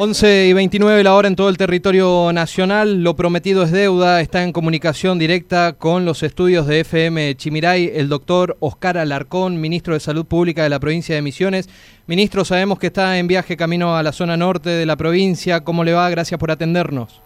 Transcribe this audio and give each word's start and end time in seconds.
11 0.00 0.46
y 0.46 0.52
29 0.52 1.02
la 1.02 1.12
hora 1.16 1.26
en 1.26 1.34
todo 1.34 1.48
el 1.48 1.58
territorio 1.58 2.30
nacional. 2.32 3.02
Lo 3.02 3.16
prometido 3.16 3.64
es 3.64 3.72
deuda. 3.72 4.20
Está 4.20 4.44
en 4.44 4.52
comunicación 4.52 5.18
directa 5.18 5.72
con 5.72 6.04
los 6.04 6.22
estudios 6.22 6.68
de 6.68 6.80
FM 6.80 7.34
Chimiray 7.36 7.90
el 7.92 8.08
doctor 8.08 8.56
Oscar 8.60 8.96
Alarcón, 8.96 9.60
ministro 9.60 9.94
de 9.94 10.00
Salud 10.00 10.24
Pública 10.24 10.62
de 10.62 10.68
la 10.68 10.78
provincia 10.78 11.16
de 11.16 11.22
Misiones. 11.22 11.68
Ministro, 12.06 12.44
sabemos 12.44 12.78
que 12.78 12.86
está 12.86 13.18
en 13.18 13.26
viaje 13.26 13.56
camino 13.56 13.96
a 13.96 14.04
la 14.04 14.12
zona 14.12 14.36
norte 14.36 14.70
de 14.70 14.86
la 14.86 14.94
provincia. 14.94 15.64
¿Cómo 15.64 15.82
le 15.82 15.94
va? 15.94 16.08
Gracias 16.10 16.38
por 16.38 16.52
atendernos. 16.52 17.20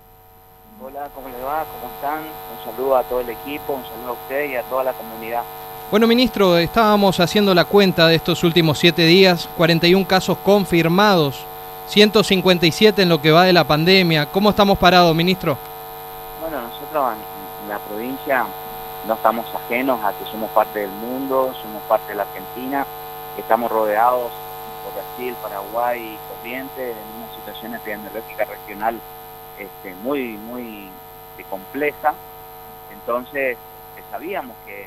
Hola, 0.83 1.11
¿cómo 1.14 1.29
le 1.29 1.45
va? 1.45 1.67
¿Cómo 1.79 1.93
están? 1.95 2.23
Saludo 2.93 2.97
a 2.97 3.09
todo 3.09 3.21
el 3.21 3.31
equipo, 3.31 3.73
un 3.73 3.85
saludo 3.85 4.11
a 4.11 4.13
usted 4.13 4.51
y 4.51 4.57
a 4.57 4.63
toda 4.65 4.85
la 4.85 4.93
comunidad. 4.93 5.45
Bueno, 5.91 6.07
ministro, 6.07 6.59
estábamos 6.59 7.21
haciendo 7.21 7.55
la 7.55 7.64
cuenta 7.64 8.07
de 8.07 8.17
estos 8.17 8.45
últimos 8.45 8.79
siete 8.79 9.07
días, 9.07 9.49
41 9.57 10.07
casos 10.07 10.37
confirmados, 10.45 11.47
157 11.86 13.00
en 13.00 13.09
lo 13.09 13.23
que 13.23 13.31
va 13.31 13.45
de 13.45 13.55
la 13.55 13.64
pandemia. 13.64 14.27
¿Cómo 14.27 14.50
estamos 14.50 14.77
parados, 14.77 15.14
ministro? 15.14 15.57
Bueno, 16.41 16.61
nosotros 16.61 17.14
en, 17.63 17.69
la 17.71 17.79
provincia 17.79 18.45
no 19.09 19.14
estamos 19.14 19.47
ajenos 19.55 20.05
a 20.05 20.13
que 20.13 20.31
somos 20.31 20.50
parte 20.50 20.81
del 20.81 20.91
mundo, 20.91 21.55
somos 21.63 21.83
parte 21.85 22.09
de 22.09 22.17
la 22.17 22.25
Argentina, 22.25 22.86
estamos 23.39 23.71
rodeados 23.71 24.31
por 24.85 24.93
Brasil, 24.93 25.35
Paraguay 25.41 25.99
y 25.99 26.35
Corrientes 26.35 26.95
en 26.97 27.22
una 27.22 27.35
situación 27.35 27.75
epidemiológica 27.75 28.45
regional 28.45 29.00
este, 29.59 29.95
muy, 30.03 30.36
muy 30.36 30.91
eh, 31.39 31.45
compleja. 31.49 32.14
Entonces, 33.06 33.56
eh, 33.97 34.03
sabíamos 34.11 34.56
que 34.65 34.87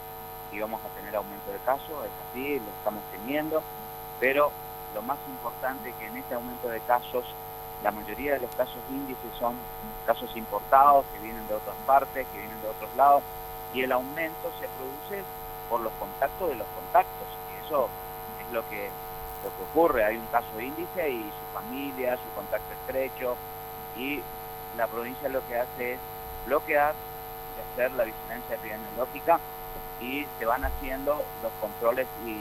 íbamos 0.53 0.79
a 0.85 0.89
tener 0.89 1.15
aumento 1.15 1.51
de 1.51 1.59
casos, 1.59 2.05
es 2.05 2.11
así, 2.29 2.59
lo 2.59 2.71
estamos 2.71 3.03
teniendo, 3.11 3.61
pero 4.19 4.51
lo 4.93 5.01
más 5.01 5.17
importante 5.27 5.89
es 5.89 5.95
que 5.95 6.07
en 6.07 6.17
este 6.17 6.35
aumento 6.35 6.69
de 6.69 6.79
casos, 6.81 7.25
la 7.83 7.91
mayoría 7.91 8.33
de 8.33 8.39
los 8.39 8.55
casos 8.55 8.77
índices 8.89 9.31
son 9.37 9.55
casos 10.05 10.33
importados 10.37 11.05
que 11.13 11.19
vienen 11.19 11.45
de 11.47 11.55
otras 11.55 11.75
partes, 11.85 12.25
que 12.31 12.37
vienen 12.37 12.61
de 12.61 12.69
otros 12.69 12.89
lados, 12.95 13.21
y 13.73 13.81
el 13.81 13.91
aumento 13.91 14.49
se 14.59 14.67
produce 14.79 15.23
por 15.69 15.81
los 15.81 15.91
contactos 15.99 16.49
de 16.49 16.55
los 16.55 16.67
contactos, 16.67 17.27
y 17.51 17.65
eso 17.65 17.89
es 18.39 18.53
lo 18.53 18.67
que, 18.69 18.89
lo 19.43 19.49
que 19.49 19.63
ocurre, 19.71 20.05
hay 20.05 20.15
un 20.15 20.27
caso 20.27 20.57
índice 20.57 21.09
y 21.09 21.23
su 21.23 21.53
familia, 21.53 22.15
su 22.15 22.33
contacto 22.33 22.71
estrecho, 22.73 23.35
y 23.97 24.21
la 24.77 24.87
provincia 24.87 25.27
lo 25.27 25.45
que 25.47 25.57
hace 25.57 25.93
es 25.93 25.99
bloquear 26.45 26.95
hacer 27.61 27.91
la 27.91 28.03
vigilancia 28.03 28.55
epidemiológica 28.55 29.39
y 29.99 30.25
se 30.37 30.45
van 30.45 30.65
haciendo 30.65 31.23
los 31.41 31.51
controles 31.61 32.07
y, 32.25 32.37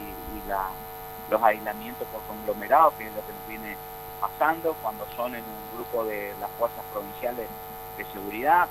los 1.27 1.41
aislamientos 1.41 2.07
por 2.09 2.21
conglomerados, 2.23 2.93
que 2.93 3.07
es 3.07 3.15
lo 3.15 3.25
que 3.25 3.33
nos 3.33 3.47
viene 3.47 3.75
pasando 4.21 4.75
cuando 4.83 5.07
son 5.15 5.33
en 5.33 5.43
un 5.43 5.75
grupo 5.75 6.03
de 6.05 6.35
las 6.39 6.51
fuerzas 6.51 6.85
provinciales 6.93 7.47
de 7.97 8.05
seguridad, 8.13 8.67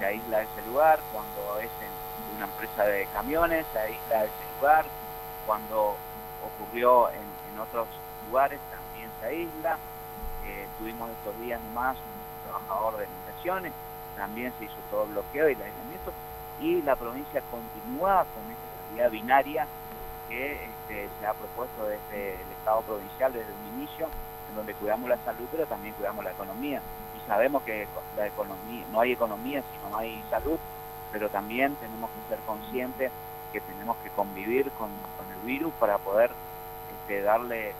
se 0.00 0.06
aísla 0.06 0.42
ese 0.42 0.66
lugar, 0.66 0.98
cuando 1.12 1.60
es 1.60 1.70
en 1.80 2.36
una 2.36 2.46
empresa 2.46 2.84
de 2.84 3.06
camiones, 3.12 3.64
se 3.72 3.78
aísla 3.78 4.24
ese 4.24 4.44
lugar, 4.58 4.84
cuando 5.46 5.96
ocurrió 6.44 7.08
en, 7.10 7.22
en 7.52 7.60
otros 7.60 7.86
lugares 8.26 8.58
también 8.72 9.08
se 9.20 9.26
aísla, 9.26 9.78
eh, 10.44 10.66
tuvimos 10.78 11.08
estos 11.10 11.38
días 11.40 11.60
más 11.72 11.96
un 11.96 12.50
trabajador 12.50 12.96
de 12.98 13.06
migraciones, 13.06 13.72
también 14.16 14.52
se 14.58 14.64
hizo 14.64 14.76
todo 14.90 15.06
bloqueo 15.06 15.48
y 15.48 15.52
el 15.52 15.62
aislamiento, 15.62 16.12
y 16.60 16.82
la 16.82 16.96
provincia 16.96 17.42
continúa 17.50 18.26
con 18.34 18.50
esta 18.50 18.72
realidad 18.88 19.10
binaria 19.10 19.66
que 20.28 20.64
este, 20.64 21.08
se 21.18 21.26
ha 21.26 21.34
propuesto 21.34 21.86
desde 21.86 22.34
el 22.34 22.52
Estado 22.58 22.82
provincial, 22.82 23.32
desde 23.32 23.52
el 23.52 23.74
inicio, 23.76 24.08
en 24.48 24.56
donde 24.56 24.74
cuidamos 24.74 25.08
la 25.08 25.18
salud, 25.24 25.46
pero 25.50 25.66
también 25.66 25.94
cuidamos 25.94 26.24
la 26.24 26.32
economía. 26.32 26.80
Y 27.16 27.26
sabemos 27.26 27.62
que 27.62 27.86
la 28.16 28.26
economía, 28.26 28.84
no 28.92 29.00
hay 29.00 29.12
economía 29.12 29.62
si 29.62 29.90
no 29.90 29.96
hay 29.96 30.22
salud, 30.30 30.58
pero 31.10 31.28
también 31.28 31.74
tenemos 31.76 32.10
que 32.10 32.34
ser 32.34 32.44
conscientes 32.46 33.10
que 33.52 33.60
tenemos 33.60 33.96
que 33.98 34.08
convivir 34.10 34.70
con, 34.72 34.88
con 34.88 35.26
el 35.34 35.46
virus 35.46 35.72
para 35.74 35.98
poder 35.98 36.30
este, 37.02 37.22
darle 37.22 37.74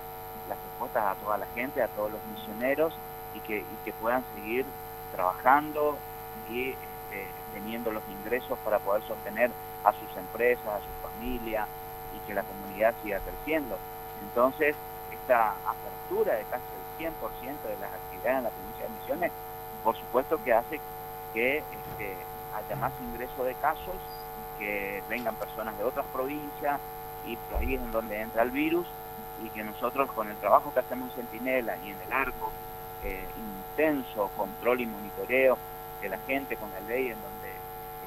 las 0.48 0.58
respuestas 0.58 1.04
a 1.04 1.14
toda 1.16 1.38
la 1.38 1.46
gente, 1.54 1.82
a 1.82 1.88
todos 1.88 2.12
los 2.12 2.20
misioneros, 2.34 2.94
y 3.34 3.40
que, 3.40 3.58
y 3.58 3.84
que 3.84 3.92
puedan 3.94 4.24
seguir 4.34 4.66
trabajando 5.12 5.96
y 6.48 6.70
este, 6.70 7.26
teniendo 7.52 7.90
los 7.90 8.02
ingresos 8.08 8.58
para 8.64 8.78
poder 8.78 9.02
sostener 9.04 9.50
a 9.84 9.92
sus 9.92 10.16
empresas, 10.16 10.66
a 10.66 10.78
su 10.78 11.08
familia 11.08 11.66
y 12.14 12.26
que 12.26 12.34
la 12.34 12.42
comunidad 12.42 12.94
siga 13.02 13.20
creciendo. 13.20 13.78
Entonces, 14.22 14.76
esta 15.12 15.54
apertura 15.66 16.34
de 16.34 16.44
casi 16.44 16.64
el 16.98 17.12
100% 17.12 17.68
de 17.68 17.76
las 17.78 17.92
actividades 17.92 18.38
en 18.38 18.44
la 18.44 18.50
provincia 18.50 18.84
de 18.84 18.90
Misiones, 19.00 19.32
por 19.82 19.96
supuesto 19.96 20.42
que 20.42 20.52
hace 20.52 20.80
que 21.34 21.58
este, 21.58 22.16
haya 22.54 22.76
más 22.76 22.92
ingreso 23.00 23.44
de 23.44 23.54
casos, 23.54 23.96
que 24.58 25.02
vengan 25.08 25.34
personas 25.36 25.76
de 25.76 25.84
otras 25.84 26.06
provincias 26.12 26.80
y 27.26 27.36
por 27.36 27.60
ahí 27.60 27.74
es 27.74 27.80
en 27.80 27.90
donde 27.92 28.20
entra 28.20 28.42
el 28.42 28.50
virus 28.50 28.86
y 29.42 29.48
que 29.50 29.64
nosotros 29.64 30.10
con 30.12 30.28
el 30.28 30.36
trabajo 30.36 30.72
que 30.72 30.80
hacemos 30.80 31.10
en 31.10 31.26
Centinela 31.26 31.76
y 31.78 31.90
en 31.90 32.00
el 32.06 32.12
arco, 32.12 32.52
eh, 33.02 33.26
intenso 33.72 34.30
control 34.36 34.80
y 34.80 34.86
monitoreo 34.86 35.58
de 36.02 36.08
la 36.08 36.18
gente 36.26 36.56
con 36.56 36.70
la 36.72 36.80
ley 36.80 37.06
en 37.06 37.22
donde 37.22 37.52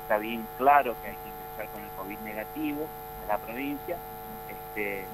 está 0.01 0.17
bien 0.17 0.47
claro 0.57 0.95
que 1.01 1.09
hay 1.09 1.15
que 1.15 1.29
ingresar 1.29 1.73
con 1.73 1.83
el 1.83 1.89
COVID 1.97 2.19
negativo 2.19 2.87
a 3.23 3.27
la 3.27 3.37
provincia, 3.37 3.97
este, 4.49 5.05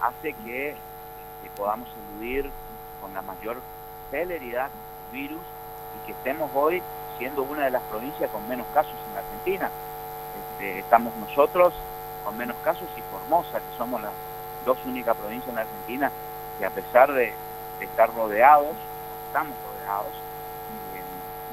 hace 0.00 0.32
que, 0.44 0.76
que 1.42 1.50
podamos 1.56 1.88
eludir 2.12 2.50
con 3.00 3.12
la 3.14 3.22
mayor 3.22 3.56
celeridad 4.10 4.70
el 5.12 5.20
virus 5.20 5.42
y 5.96 6.06
que 6.06 6.12
estemos 6.12 6.50
hoy 6.54 6.82
siendo 7.18 7.42
una 7.42 7.64
de 7.64 7.70
las 7.70 7.82
provincias 7.84 8.30
con 8.30 8.46
menos 8.48 8.66
casos 8.74 8.94
en 9.08 9.14
la 9.14 9.20
Argentina. 9.20 9.70
Este, 10.52 10.80
estamos 10.80 11.16
nosotros 11.16 11.72
con 12.24 12.36
menos 12.36 12.56
casos 12.62 12.88
y 12.96 13.00
Formosa, 13.10 13.58
que 13.58 13.78
somos 13.78 14.02
las 14.02 14.12
dos 14.64 14.78
únicas 14.84 15.16
provincias 15.16 15.48
en 15.48 15.54
la 15.54 15.60
Argentina 15.62 16.10
que 16.58 16.66
a 16.66 16.70
pesar 16.70 17.12
de, 17.12 17.32
estar 17.80 18.12
rodeados, 18.14 18.74
estamos 19.26 19.54
rodeados, 19.68 20.12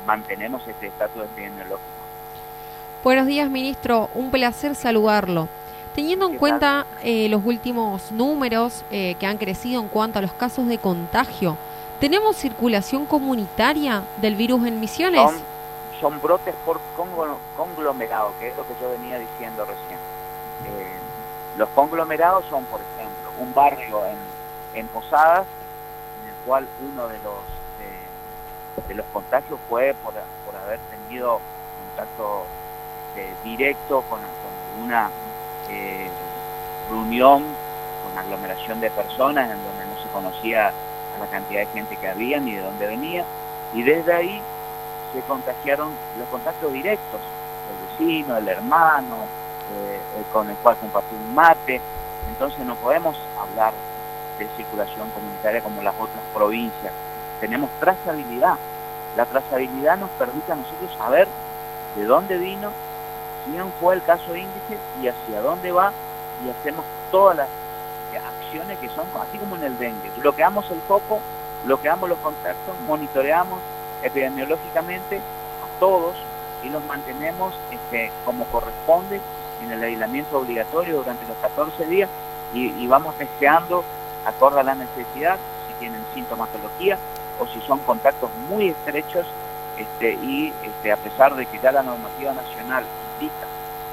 mantenemos 0.05 0.67
este 0.67 0.87
estatus 0.87 1.23
epidemiológico. 1.23 1.81
Buenos 3.03 3.27
días, 3.27 3.49
ministro. 3.49 4.09
Un 4.13 4.31
placer 4.31 4.75
saludarlo. 4.75 5.47
Teniendo 5.95 6.25
en 6.25 6.31
¿Qué 6.33 6.37
cuenta 6.37 6.85
eh, 7.03 7.27
los 7.29 7.45
últimos 7.45 8.11
números 8.11 8.83
eh, 8.89 9.15
que 9.19 9.27
han 9.27 9.37
crecido 9.37 9.81
en 9.81 9.87
cuanto 9.89 10.19
a 10.19 10.21
los 10.21 10.33
casos 10.33 10.67
de 10.67 10.77
contagio, 10.77 11.57
¿tenemos 11.99 12.35
circulación 12.35 13.05
comunitaria 13.05 14.03
del 14.17 14.35
virus 14.35 14.65
en 14.65 14.79
Misiones? 14.79 15.21
Son, 15.21 15.35
son 16.01 16.21
brotes 16.21 16.55
por 16.65 16.79
conglo- 16.97 17.37
conglomerado, 17.55 18.33
que 18.39 18.47
es 18.49 18.57
lo 18.57 18.65
que 18.67 18.73
yo 18.81 18.89
venía 18.89 19.19
diciendo 19.19 19.65
recién. 19.65 19.99
Eh, 20.65 20.97
los 21.57 21.69
conglomerados 21.69 22.45
son, 22.49 22.63
por 22.65 22.79
ejemplo, 22.81 23.29
un 23.39 23.53
barrio 23.53 24.01
en, 24.05 24.17
en 24.79 24.87
Posadas, 24.87 25.45
en 26.23 26.29
el 26.29 26.35
cual 26.45 26.67
uno 26.91 27.07
de 27.07 27.17
los, 27.19 27.35
de, 28.87 28.93
los 28.93 29.05
contagios 29.07 29.59
fue 29.69 29.95
por, 30.03 30.13
por 30.45 30.55
haber 30.55 30.79
tenido 30.91 31.39
contacto 31.89 32.45
eh, 33.15 33.33
directo 33.43 34.03
con, 34.09 34.19
con 34.19 34.83
una 34.83 35.09
eh, 35.69 36.09
reunión 36.89 37.43
con 38.03 38.17
aglomeración 38.17 38.79
de 38.81 38.89
personas 38.91 39.49
en 39.49 39.63
donde 39.63 39.85
no 39.85 40.01
se 40.01 40.09
conocía 40.09 40.67
a 40.69 41.19
la 41.19 41.27
cantidad 41.27 41.61
de 41.61 41.67
gente 41.67 41.95
que 41.95 42.09
había 42.09 42.39
ni 42.39 42.53
de 42.53 42.61
dónde 42.61 42.87
venía, 42.87 43.23
y 43.73 43.83
desde 43.83 44.13
ahí 44.13 44.41
se 45.13 45.21
contagiaron 45.21 45.91
los 46.17 46.27
contactos 46.29 46.73
directos, 46.73 47.21
el 47.69 47.87
vecino, 47.87 48.37
el 48.37 48.47
hermano, 48.47 49.25
eh, 49.73 49.99
con 50.31 50.49
el 50.49 50.55
cual 50.57 50.75
compartió 50.77 51.17
un 51.17 51.33
mate, 51.33 51.79
entonces 52.27 52.65
no 52.65 52.75
podemos 52.75 53.15
hablar 53.39 53.73
de 54.37 54.47
circulación 54.57 55.09
comunitaria 55.11 55.61
como 55.61 55.81
las 55.81 55.95
otras 55.97 56.23
provincias, 56.33 56.93
tenemos 57.39 57.69
trazabilidad, 57.79 58.57
la 59.15 59.25
trazabilidad 59.25 59.97
nos 59.97 60.09
permite 60.11 60.51
a 60.51 60.55
nosotros 60.55 60.91
saber 60.97 61.27
de 61.95 62.05
dónde 62.05 62.37
vino, 62.37 62.71
quién 63.45 63.71
fue 63.79 63.95
el 63.95 64.03
caso 64.03 64.35
índice 64.35 64.77
y 65.01 65.07
hacia 65.07 65.41
dónde 65.41 65.71
va 65.71 65.91
y 66.43 66.49
hacemos 66.49 66.85
todas 67.11 67.37
las 67.37 67.47
acciones 68.25 68.77
que 68.79 68.89
son 68.89 69.05
así 69.19 69.37
como 69.37 69.55
en 69.55 69.63
el 69.63 69.77
dengue. 69.77 70.11
Bloqueamos 70.17 70.69
el 70.71 70.81
foco, 70.81 71.21
bloqueamos 71.65 72.09
los 72.09 72.17
contactos, 72.19 72.75
monitoreamos 72.87 73.59
epidemiológicamente 74.01 75.17
a 75.17 75.79
todos 75.79 76.15
y 76.63 76.69
los 76.69 76.83
mantenemos 76.85 77.53
este, 77.71 78.11
como 78.25 78.45
corresponde 78.45 79.21
en 79.63 79.71
el 79.71 79.83
aislamiento 79.83 80.39
obligatorio 80.39 80.97
durante 80.97 81.25
los 81.27 81.37
14 81.37 81.85
días 81.85 82.09
y, 82.53 82.67
y 82.67 82.87
vamos 82.87 83.17
deseando 83.17 83.83
acorde 84.25 84.59
a 84.59 84.63
la 84.63 84.75
necesidad, 84.75 85.37
si 85.67 85.73
tienen 85.75 86.03
sintomatología 86.13 86.97
o 87.39 87.47
si 87.47 87.59
son 87.61 87.79
contactos 87.79 88.29
muy 88.49 88.69
estrechos 88.69 89.25
este, 89.77 90.13
y 90.13 90.53
este, 90.63 90.91
a 90.91 90.97
pesar 90.97 91.35
de 91.35 91.45
que 91.45 91.59
ya 91.59 91.71
la 91.71 91.83
normativa 91.83 92.33
nacional 92.33 92.85
indica 93.19 93.47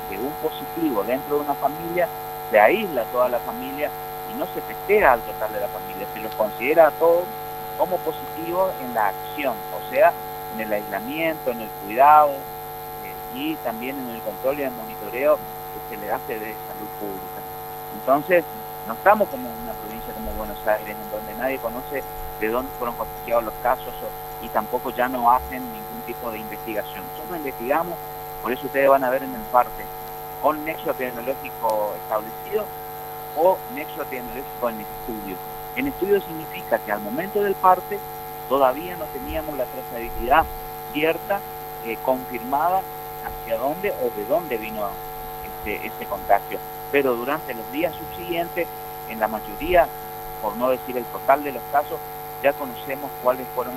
que 0.08 0.18
un 0.18 0.32
positivo 0.42 1.04
dentro 1.04 1.36
de 1.36 1.42
una 1.42 1.54
familia 1.54 2.08
se 2.50 2.60
aísla 2.60 3.04
toda 3.04 3.28
la 3.28 3.38
familia 3.38 3.90
y 4.30 4.38
no 4.38 4.46
se 4.46 4.60
festeja 4.60 5.12
al 5.12 5.20
total 5.22 5.52
de 5.52 5.60
la 5.60 5.68
familia, 5.68 6.06
se 6.12 6.20
los 6.20 6.34
considera 6.34 6.88
a 6.88 6.90
todos 6.90 7.24
como 7.78 7.96
positivos 7.98 8.72
en 8.84 8.92
la 8.92 9.08
acción, 9.08 9.54
o 9.72 9.90
sea, 9.90 10.12
en 10.54 10.60
el 10.60 10.72
aislamiento, 10.72 11.50
en 11.50 11.62
el 11.62 11.68
cuidado 11.84 12.32
eh, 12.32 13.14
y 13.34 13.54
también 13.56 13.98
en 13.98 14.10
el 14.10 14.20
control 14.20 14.58
y 14.58 14.62
el 14.62 14.72
monitoreo 14.72 15.36
que 15.36 15.96
se 15.96 16.00
le 16.00 16.12
hace 16.12 16.34
de 16.34 16.54
salud 16.68 16.88
pública. 16.98 17.40
Entonces, 17.94 18.44
no 18.86 18.94
estamos 18.94 19.28
como 19.28 19.48
en 19.48 19.62
una 19.62 19.72
provincia 19.72 20.12
como 20.12 20.32
Buenos 20.32 20.58
Aires, 20.66 20.96
en 20.96 21.10
donde 21.10 21.34
nadie 21.34 21.58
conoce 21.58 22.02
de 22.40 22.48
dónde 22.48 22.70
fueron 22.78 22.96
contagiados 22.96 23.44
los 23.44 23.54
casos 23.62 23.92
o- 24.02 24.44
y 24.44 24.48
tampoco 24.48 24.90
ya 24.90 25.08
no 25.08 25.30
hacen 25.30 25.62
ningún 25.72 26.00
tipo 26.06 26.30
de 26.30 26.38
investigación. 26.38 27.04
Nosotros 27.12 27.38
investigamos, 27.38 27.98
por 28.42 28.52
eso 28.52 28.66
ustedes 28.66 28.88
van 28.88 29.04
a 29.04 29.10
ver 29.10 29.22
en 29.22 29.34
el 29.34 29.40
parte, 29.52 29.84
con 30.40 30.64
nexo 30.64 30.90
epidemiológico 30.90 31.94
establecido 32.02 32.64
o 33.36 33.58
nexo 33.74 34.02
epidemiológico 34.02 34.68
en 34.70 34.80
estudio. 34.80 35.36
En 35.76 35.86
estudio 35.86 36.20
significa 36.22 36.78
que 36.78 36.90
al 36.90 37.00
momento 37.00 37.42
del 37.42 37.54
parte 37.54 37.98
todavía 38.48 38.96
no 38.96 39.04
teníamos 39.06 39.56
la 39.56 39.64
trazabilidad 39.66 40.44
cierta, 40.92 41.40
eh, 41.84 41.96
confirmada, 42.04 42.82
hacia 43.24 43.58
dónde 43.58 43.92
o 44.02 44.10
de 44.16 44.24
dónde 44.24 44.56
vino 44.56 44.88
este, 45.44 45.86
este 45.86 46.06
contagio. 46.06 46.58
Pero 46.90 47.14
durante 47.14 47.54
los 47.54 47.70
días 47.70 47.94
subsiguientes, 47.94 48.66
en 49.08 49.20
la 49.20 49.28
mayoría, 49.28 49.86
por 50.42 50.56
no 50.56 50.70
decir 50.70 50.96
el 50.96 51.04
total 51.04 51.44
de 51.44 51.52
los 51.52 51.62
casos, 51.70 52.00
ya 52.42 52.52
conocemos 52.52 53.10
cuáles 53.22 53.46
fueron 53.54 53.74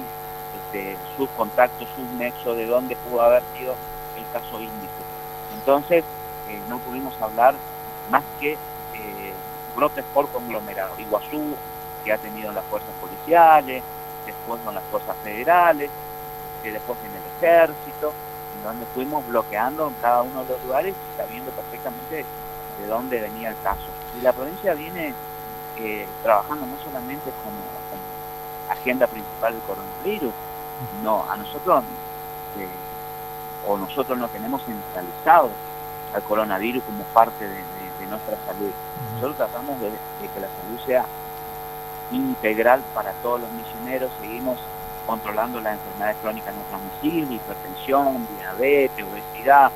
este, 0.55 0.97
sus 1.17 1.29
contactos, 1.31 1.87
sus 1.95 2.07
nexos, 2.17 2.55
de 2.55 2.65
dónde 2.65 2.95
pudo 2.95 3.21
haber 3.21 3.43
sido 3.57 3.75
el 4.17 4.23
caso 4.31 4.59
índice. 4.59 5.03
Entonces, 5.53 6.03
eh, 6.49 6.59
no 6.69 6.79
pudimos 6.79 7.19
hablar 7.21 7.55
más 8.09 8.23
que 8.39 8.53
eh, 8.53 9.33
brotes 9.75 10.03
por 10.13 10.29
conglomerado. 10.29 10.93
Iguazú, 10.99 11.55
que 12.03 12.13
ha 12.13 12.17
tenido 12.17 12.49
en 12.49 12.55
las 12.55 12.65
fuerzas 12.65 12.91
policiales, 12.99 13.83
después 14.25 14.61
con 14.61 14.75
las 14.75 14.83
fuerzas 14.85 15.15
federales, 15.23 15.89
que 16.61 16.71
después 16.71 16.97
en 16.99 17.11
el 17.11 17.23
ejército, 17.37 18.13
en 18.57 18.63
donde 18.63 18.85
fuimos 18.87 19.25
bloqueando 19.27 19.87
en 19.87 19.93
cada 19.95 20.21
uno 20.21 20.43
de 20.43 20.53
los 20.53 20.63
lugares, 20.63 20.95
sabiendo 21.17 21.51
perfectamente 21.51 22.25
de 22.79 22.87
dónde 22.87 23.21
venía 23.21 23.49
el 23.49 23.59
caso. 23.63 23.87
Y 24.17 24.21
la 24.21 24.33
provincia 24.33 24.73
viene 24.73 25.13
eh, 25.77 26.07
trabajando 26.21 26.65
no 26.65 26.77
solamente 26.83 27.31
como, 27.43 27.57
como 27.89 28.02
agenda 28.73 29.07
principal 29.07 29.53
del 29.53 29.61
coronavirus, 29.63 30.33
no, 31.03 31.25
a 31.29 31.35
nosotros, 31.37 31.83
eh, 32.57 32.67
o 33.67 33.77
nosotros 33.77 34.17
no 34.17 34.27
tenemos 34.27 34.61
centralizado 34.65 35.49
al 36.13 36.21
coronavirus 36.23 36.83
como 36.83 37.03
parte 37.05 37.47
de, 37.47 37.55
de- 37.55 37.63
de 37.99 38.05
nuestra 38.07 38.35
salud. 38.45 38.71
Nosotros 39.15 39.37
tratamos 39.37 39.79
de, 39.79 39.89
de 39.91 40.27
que 40.33 40.39
la 40.39 40.47
salud 40.47 40.79
sea 40.85 41.05
integral 42.11 42.81
para 42.93 43.11
todos 43.23 43.41
los 43.41 43.51
misioneros, 43.51 44.11
seguimos 44.19 44.59
controlando 45.05 45.59
las 45.61 45.73
enfermedades 45.73 46.17
crónicas 46.21 46.53
no 46.55 46.61
transmisibles, 46.69 47.31
hipertensión, 47.31 48.27
diabetes, 48.37 49.05
obesidad, 49.05 49.71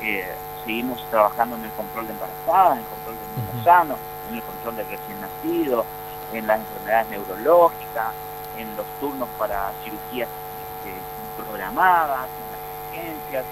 eh, 0.00 0.34
seguimos 0.64 1.04
trabajando 1.10 1.56
en 1.56 1.64
el 1.64 1.70
control 1.72 2.06
de 2.06 2.12
embarazadas, 2.12 2.72
en 2.78 2.78
el 2.84 2.88
control 2.90 3.16
de 3.16 3.42
niños 3.42 3.64
sanos, 3.64 3.98
en 4.28 4.34
el 4.36 4.42
control 4.42 4.76
del 4.76 4.86
recién 4.88 5.20
nacido, 5.20 5.84
en 6.32 6.46
las 6.46 6.58
enfermedades 6.60 7.08
neurológicas, 7.10 8.12
en 8.58 8.76
los 8.76 8.86
turnos 9.00 9.28
para 9.38 9.72
cirugías 9.82 10.28
este, 10.28 10.94
programadas, 11.42 12.28
en 12.28 12.52
las 12.52 13.14
urgencias, 13.14 13.44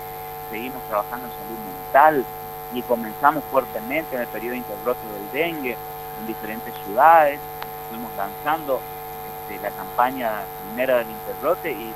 seguimos 0.51 0.83
trabajando 0.85 1.27
en 1.27 1.33
salud 1.33 1.59
mental 1.65 2.25
y 2.73 2.83
comenzamos 2.83 3.45
fuertemente 3.51 4.17
en 4.17 4.23
el 4.23 4.29
periodo 4.29 4.53
de 4.53 4.59
interbrote 4.59 5.07
del 5.09 5.31
dengue 5.33 5.77
en 6.21 6.27
diferentes 6.27 6.75
ciudades, 6.85 7.41
fuimos 7.89 8.11
lanzando 8.17 8.81
este, 9.49 9.63
la 9.63 9.71
campaña 9.71 10.45
primera 10.65 10.99
del 10.99 11.11
interbrote 11.11 11.73
y, 11.73 11.93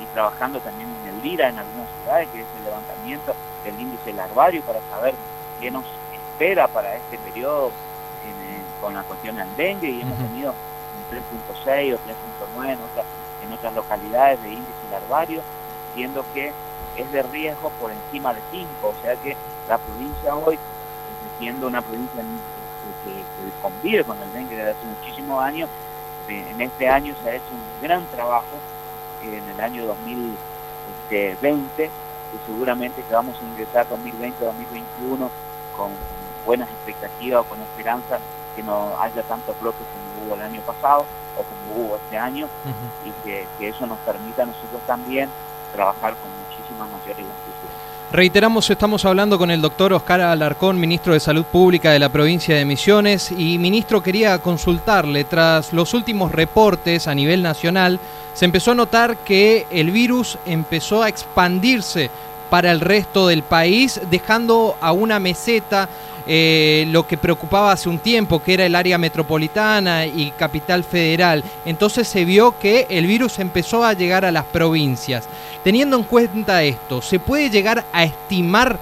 y 0.00 0.06
trabajando 0.12 0.60
también 0.60 0.88
en 1.02 1.14
el 1.14 1.22
LIRA 1.22 1.48
en 1.48 1.58
algunas 1.58 1.88
ciudades, 2.02 2.28
que 2.32 2.40
es 2.40 2.46
el 2.58 2.64
levantamiento 2.64 3.34
del 3.64 3.80
índice 3.80 4.12
larvario 4.12 4.62
para 4.62 4.80
saber 4.90 5.14
qué 5.60 5.70
nos 5.70 5.84
espera 6.12 6.68
para 6.68 6.96
este 6.96 7.18
periodo 7.18 7.70
en, 8.24 8.80
con 8.80 8.94
la 8.94 9.02
cuestión 9.02 9.36
del 9.36 9.54
dengue. 9.56 9.88
Y 9.88 10.02
hemos 10.02 10.18
tenido 10.18 10.54
un 10.96 11.04
3.6 11.10 11.94
o 11.94 11.98
3.9 11.98 12.72
en 12.72 12.80
otras, 12.80 13.06
en 13.68 13.74
localidades 13.74 14.42
de 14.42 14.50
índice 14.50 14.88
larvario, 14.90 15.42
siendo 15.94 16.24
que 16.32 16.52
es 16.96 17.12
de 17.12 17.22
riesgo 17.22 17.70
por 17.70 17.92
encima 17.92 18.32
de 18.32 18.40
5, 18.50 18.88
o 18.88 18.94
sea 19.02 19.16
que 19.16 19.36
la 19.68 19.78
provincia 19.78 20.34
hoy, 20.34 20.58
siendo 21.38 21.66
una 21.66 21.82
provincia 21.82 22.20
en- 22.20 22.40
que, 23.04 23.24
convive 23.60 24.04
con 24.04 24.20
el 24.22 24.32
dengue 24.32 24.56
desde 24.56 24.70
hace 24.70 24.86
muchísimos 24.86 25.42
años, 25.42 25.68
eh, 26.28 26.46
en 26.50 26.60
este 26.60 26.88
año 26.88 27.14
se 27.22 27.30
ha 27.30 27.34
hecho 27.34 27.54
un 27.54 27.80
gran 27.80 28.06
trabajo 28.06 28.60
eh, 29.22 29.40
en 29.42 29.48
el 29.48 29.60
año 29.60 29.86
2020, 29.86 30.38
que 31.76 31.90
seguramente 32.46 33.02
que 33.02 33.14
vamos 33.14 33.36
a 33.40 33.44
ingresar 33.44 33.86
2020-2021 33.88 35.30
con 35.76 35.92
buenas 36.44 36.68
expectativas 36.70 37.40
o 37.40 37.44
con 37.44 37.60
esperanza 37.60 38.18
que 38.54 38.62
no 38.62 38.96
haya 39.00 39.22
tantos 39.24 39.58
bloques 39.60 39.86
como 39.92 40.15
hubo 40.26 40.34
el 40.34 40.42
año 40.42 40.60
pasado 40.62 41.06
o 41.36 41.42
como 41.42 41.80
hubo 41.80 41.96
este 41.96 42.18
año 42.18 42.48
y 43.04 43.10
que, 43.24 43.46
que 43.58 43.68
eso 43.68 43.86
nos 43.86 43.98
permita 44.00 44.42
a 44.42 44.46
nosotros 44.46 44.80
también 44.86 45.28
trabajar 45.72 46.14
con 46.16 46.30
muchísima 46.30 46.86
mayor. 46.86 47.16
Reiteramos, 48.12 48.70
estamos 48.70 49.04
hablando 49.04 49.36
con 49.36 49.50
el 49.50 49.60
doctor 49.60 49.92
Oscar 49.92 50.20
Alarcón, 50.20 50.78
ministro 50.78 51.12
de 51.12 51.20
Salud 51.20 51.44
Pública 51.44 51.90
de 51.90 51.98
la 51.98 52.08
provincia 52.08 52.56
de 52.56 52.64
Misiones. 52.64 53.32
Y 53.32 53.58
ministro, 53.58 54.00
quería 54.00 54.38
consultarle, 54.38 55.24
tras 55.24 55.72
los 55.72 55.92
últimos 55.92 56.30
reportes 56.30 57.08
a 57.08 57.14
nivel 57.14 57.42
nacional, 57.42 57.98
se 58.32 58.44
empezó 58.44 58.70
a 58.70 58.76
notar 58.76 59.16
que 59.18 59.66
el 59.70 59.90
virus 59.90 60.38
empezó 60.46 61.02
a 61.02 61.08
expandirse 61.08 62.10
para 62.50 62.70
el 62.72 62.80
resto 62.80 63.28
del 63.28 63.42
país, 63.42 64.00
dejando 64.10 64.76
a 64.80 64.92
una 64.92 65.18
meseta 65.18 65.88
eh, 66.28 66.86
lo 66.88 67.06
que 67.06 67.16
preocupaba 67.16 67.70
hace 67.70 67.88
un 67.88 68.00
tiempo, 68.00 68.42
que 68.42 68.54
era 68.54 68.66
el 68.66 68.74
área 68.74 68.98
metropolitana 68.98 70.06
y 70.06 70.32
capital 70.32 70.82
federal. 70.82 71.44
Entonces 71.64 72.08
se 72.08 72.24
vio 72.24 72.58
que 72.58 72.86
el 72.90 73.06
virus 73.06 73.38
empezó 73.38 73.84
a 73.84 73.92
llegar 73.92 74.24
a 74.24 74.32
las 74.32 74.44
provincias. 74.44 75.28
Teniendo 75.62 75.96
en 75.96 76.02
cuenta 76.02 76.62
esto, 76.62 77.00
¿se 77.00 77.20
puede 77.20 77.48
llegar 77.48 77.84
a 77.92 78.04
estimar 78.04 78.76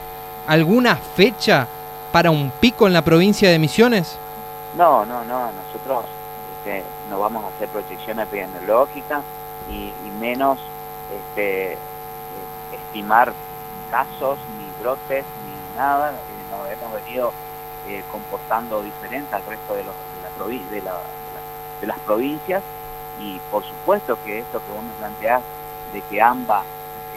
alguna 0.47 0.97
fecha 0.97 1.67
para 2.13 2.31
un 2.31 2.51
pico 2.61 2.87
en 2.87 2.95
la 2.95 3.03
provincia 3.03 3.51
de 3.51 3.59
Misiones? 3.59 4.19
No, 4.77 5.05
no, 5.05 5.25
no, 5.25 5.51
nosotros 5.53 6.07
este, 6.57 6.83
no 7.11 7.19
vamos 7.19 7.45
a 7.45 7.49
hacer 7.49 7.69
proyección 7.69 8.21
epidemiológica 8.21 9.23
y, 9.71 9.93
y 10.07 10.11
menos 10.19 10.59
este, 11.15 11.75
eh, 11.75 11.79
estimar 12.73 13.33
casos, 13.95 14.41
ni 14.59 14.83
brotes, 14.83 15.25
ni 15.47 15.77
nada. 15.79 16.11
Eh, 16.11 16.51
nos 16.51 16.69
hemos 16.69 16.93
venido 16.93 17.33
eh, 17.87 18.03
comportando 18.11 18.83
diferente 18.83 19.37
al 19.37 19.45
resto 19.45 19.75
de, 19.75 19.85
las 21.87 21.99
provincias 22.01 22.63
y 23.21 23.39
por 23.53 23.63
supuesto 23.63 24.19
que 24.25 24.41
esto 24.41 24.61
que 24.67 24.73
vos 24.73 24.83
me 24.83 24.91
planteás 24.95 25.43
de 25.93 26.01
que 26.01 26.21
AMBA 26.21 26.65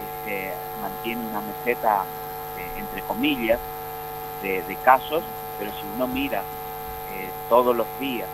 este, 0.05 0.53
mantiene 0.79 1.25
una 1.25 1.41
meseta, 1.41 2.03
eh, 2.59 2.79
entre 2.79 3.01
comillas, 3.01 3.59
de, 4.43 4.77
casos, 4.83 5.23
pero 5.57 5.71
si 5.71 5.81
uno 5.95 6.05
mira 6.05 6.43
todos 7.49 7.75
los 7.75 7.87
días 7.99 8.29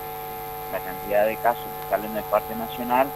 la 0.73 0.79
cantidad 0.79 1.25
de 1.25 1.37
casos 1.37 1.63
que 1.63 1.89
salen 1.89 2.13
del 2.13 2.23
parte 2.25 2.53
nacional, 2.55 3.07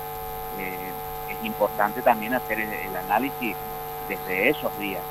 es 0.58 1.44
importante 1.44 2.02
también 2.02 2.34
hacer 2.34 2.62
el 2.62 2.96
análisis 2.96 3.58
desde 4.08 4.50
esos 4.50 4.78
días. 4.80 5.04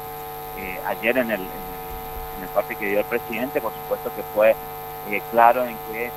Eh, 0.56 0.80
ayer 0.86 1.16
en 1.18 1.30
el, 1.30 1.40
en, 1.42 2.48
parte 2.54 2.76
que 2.76 2.86
dio 2.86 3.00
el 3.00 3.04
presidente, 3.04 3.60
por 3.60 3.72
supuesto 3.74 4.10
que 4.14 4.22
fue 4.22 4.54
eh, 5.08 5.22
claro 5.30 5.64
en 5.66 5.76
que 5.90 6.06
eh, 6.06 6.10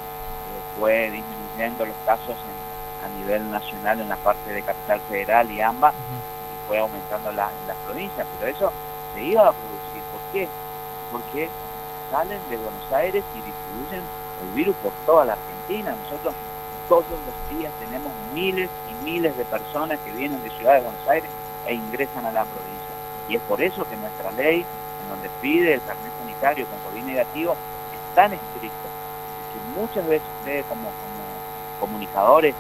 fue 0.78 1.10
disminuyendo 1.12 1.86
los 1.86 1.96
casos 2.06 2.38
en- 2.38 3.06
a 3.06 3.10
nivel 3.18 3.50
nacional 3.50 4.00
en 4.02 4.10
la 4.10 4.16
parte 4.18 4.52
de 4.52 4.62
Capital 4.62 5.00
Federal 5.02 5.50
y 5.52 5.62
AMBA, 5.62 5.90
y 5.92 6.68
fue 6.68 6.78
aumentando 6.80 7.32
la- 7.32 7.50
en 7.62 7.68
las 7.68 7.78
provincias, 7.78 8.28
pero 8.38 8.52
eso 8.52 8.72
se 9.14 9.24
iba 9.24 9.48
a 9.48 9.54
producir. 9.54 10.02
¿Por 10.12 10.22
qué? 10.32 10.48
Porque 11.12 11.50
salen 12.12 12.40
de 12.50 12.58
Buenos 12.58 12.92
Aires 12.92 13.24
y 13.36 13.42
distribuyen 13.42 14.04
el 14.42 14.48
virus 14.54 14.76
por 14.78 14.92
toda 15.06 15.26
la 15.26 15.34
Argentina. 15.34 15.96
Nosotros 16.04 16.34
todos 16.88 17.06
los 17.10 17.58
días 17.58 17.72
tenemos 17.80 18.12
miles 18.34 18.70
y 18.90 19.04
miles 19.06 19.36
de 19.38 19.46
personas 19.46 20.00
que 20.02 20.12
vienen 20.12 20.42
de 20.44 20.50
Ciudad 20.52 20.76
de 20.76 20.82
Buenos 20.82 21.08
Aires 21.08 21.30
e 21.66 21.74
ingresan 21.76 22.26
a 22.26 22.32
la 22.32 22.46
provincia. 22.46 22.89
Y 23.30 23.36
es 23.36 23.42
por 23.44 23.62
eso 23.62 23.88
que 23.88 23.96
nuestra 23.96 24.32
ley, 24.32 24.66
en 25.04 25.10
donde 25.10 25.30
pide 25.42 25.76
el 25.76 25.82
carnet 25.84 26.12
sanitario 26.20 26.66
con 26.66 26.80
COVID 26.80 27.04
negativo, 27.04 27.54
es 27.94 28.16
tan 28.16 28.34
estricto, 28.34 28.90
que 29.54 29.80
muchas 29.80 30.06
veces 30.08 30.28
ustedes 30.40 30.66
como, 30.66 30.90
como 30.90 31.24
comunicadores 31.80 32.56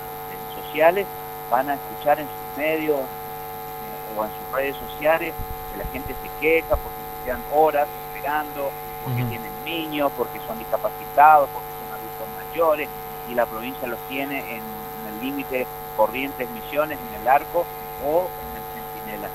sociales 0.56 1.08
van 1.50 1.70
a 1.70 1.74
escuchar 1.74 2.20
en 2.20 2.28
sus 2.28 2.58
medios 2.58 3.00
eh, 3.00 4.16
o 4.16 4.24
en 4.24 4.30
sus 4.32 4.56
redes 4.56 4.76
sociales 4.76 5.34
que 5.72 5.78
la 5.78 5.86
gente 5.86 6.14
se 6.22 6.30
queja 6.40 6.76
porque 6.76 6.98
se 7.18 7.26
quedan 7.26 7.44
horas 7.52 7.88
agregando, 8.10 8.72
porque 9.04 9.24
tienen 9.24 9.52
niños, 9.66 10.12
porque 10.16 10.40
son 10.46 10.60
discapacitados, 10.60 11.50
porque 11.52 11.68
son 11.80 11.98
adultos 11.98 12.28
mayores, 12.48 12.90
y 13.28 13.34
la 13.34 13.46
provincia 13.46 13.88
los 13.88 14.00
tiene 14.08 14.40
en, 14.40 14.62
en 14.62 15.14
el 15.14 15.20
límite 15.20 15.66
Corrientes, 15.98 16.50
Misiones, 16.52 17.00
en 17.10 17.22
el 17.22 17.28
Arco 17.28 17.66
o 18.06 18.30
en 18.42 18.58
el 18.58 18.64
Centinela. 18.94 19.30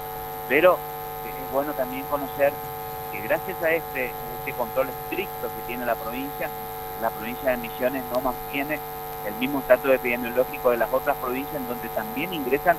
Pero 0.49 0.79
bueno 1.55 1.73
también 1.73 2.05
conocer 2.11 2.53
que 3.11 3.21
gracias 3.21 3.57
a 3.63 3.73
este, 3.73 4.13
este 4.41 4.53
control 4.53 4.89
estricto 4.91 5.49
que 5.49 5.63
tiene 5.67 5.87
la 5.87 5.95
provincia, 5.95 6.51
la 7.01 7.11
provincia 7.11 7.53
de 7.53 7.57
Misiones 7.59 8.03
no 8.13 8.21
mantiene 8.21 8.79
el 9.27 9.35
mismo 9.37 9.61
estatus 9.61 9.93
epidemiológico 9.95 10.71
de 10.71 10.77
las 10.77 10.93
otras 10.93 11.17
provincias 11.17 11.57
en 11.57 11.67
donde 11.69 11.89
también 11.91 12.35
ingresan 12.35 12.77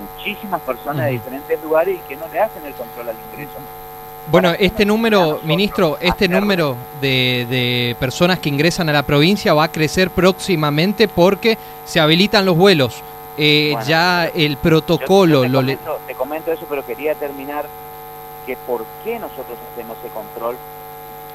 muchísimas 0.00 0.60
personas 0.62 1.06
de 1.06 1.12
diferentes 1.12 1.62
lugares 1.62 1.96
y 1.96 2.08
que 2.08 2.16
no 2.16 2.26
le 2.28 2.40
hacen 2.40 2.64
el 2.64 2.72
control 2.74 3.10
al 3.10 3.16
ingreso. 3.30 3.52
Bueno, 4.30 4.48
Para 4.52 4.62
este 4.64 4.84
número, 4.86 5.20
nosotros 5.20 5.44
ministro, 5.44 5.94
este 6.00 6.08
hacerlo. 6.24 6.40
número 6.40 6.76
de, 7.02 7.46
de 7.50 7.96
personas 8.00 8.38
que 8.38 8.48
ingresan 8.48 8.88
a 8.88 8.92
la 8.92 9.02
provincia 9.02 9.52
va 9.52 9.64
a 9.64 9.68
crecer 9.72 10.10
próximamente 10.10 11.08
porque 11.08 11.58
se 11.84 12.00
habilitan 12.00 12.46
los 12.46 12.56
vuelos. 12.56 13.02
Eh, 13.36 13.70
Bueno, 13.72 13.86
ya 13.86 14.26
el 14.26 14.56
protocolo 14.56 15.34
yo 15.34 15.42
te, 15.42 15.48
lo 15.50 15.62
le- 15.62 15.76
comento, 15.76 16.00
te 16.06 16.14
comento 16.14 16.52
eso, 16.52 16.64
pero 16.68 16.84
quería 16.86 17.14
terminar 17.14 17.66
que 18.46 18.56
por 18.56 18.84
qué 19.02 19.18
nosotros 19.18 19.58
hacemos 19.72 19.98
ese 19.98 20.08
control, 20.08 20.56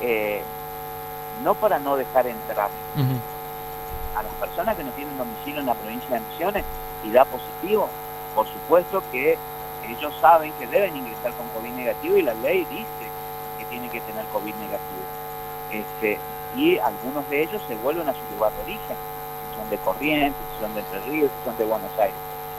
eh, 0.02 0.44
no 1.44 1.56
para 1.56 1.80
no 1.80 1.96
dejar 1.96 2.28
entrar 2.28 2.70
a 4.16 4.24
las 4.24 4.34
personas 4.34 4.76
que 4.76 4.84
no 4.84 4.92
tienen 4.92 5.18
domicilio 5.18 5.62
en 5.62 5.66
la 5.66 5.76
provincia 5.76 6.16
de 6.16 6.22
Misiones 6.22 6.66
y 7.04 7.12
da 7.12 7.26
positivo, 7.26 7.90
por 8.36 8.48
supuesto 8.48 9.02
que 9.12 9.38
ellos 9.88 10.14
saben 10.20 10.52
que 10.60 10.68
deben 10.68 10.96
ingresar 10.96 11.34
con 11.34 11.48
COVID 11.50 11.72
negativo 11.72 12.18
y 12.18 12.22
la 12.22 12.34
ley 12.34 12.66
dice 12.66 13.10
que 13.58 13.66
tienen 13.66 13.90
que 13.90 14.02
tener 14.02 14.26
COVID 14.26 14.54
negativo. 14.56 15.06
Este, 15.72 16.20
y 16.56 16.78
algunos 16.80 17.28
de 17.30 17.44
ellos 17.44 17.62
se 17.68 17.76
vuelven 17.76 18.08
a 18.10 18.14
su 18.14 18.20
lugar 18.36 18.52
de 18.54 18.62
origen, 18.64 18.98
son 19.56 19.70
de 19.70 19.78
Corrientes, 19.78 20.42
si 20.56 20.62
son 20.62 20.74
de 20.74 20.80
Entre 20.82 21.00
Ríos, 21.02 21.32
si 21.38 21.46
son 21.46 21.58
de 21.58 21.66
Buenos 21.66 21.92
Aires. 21.98 22.16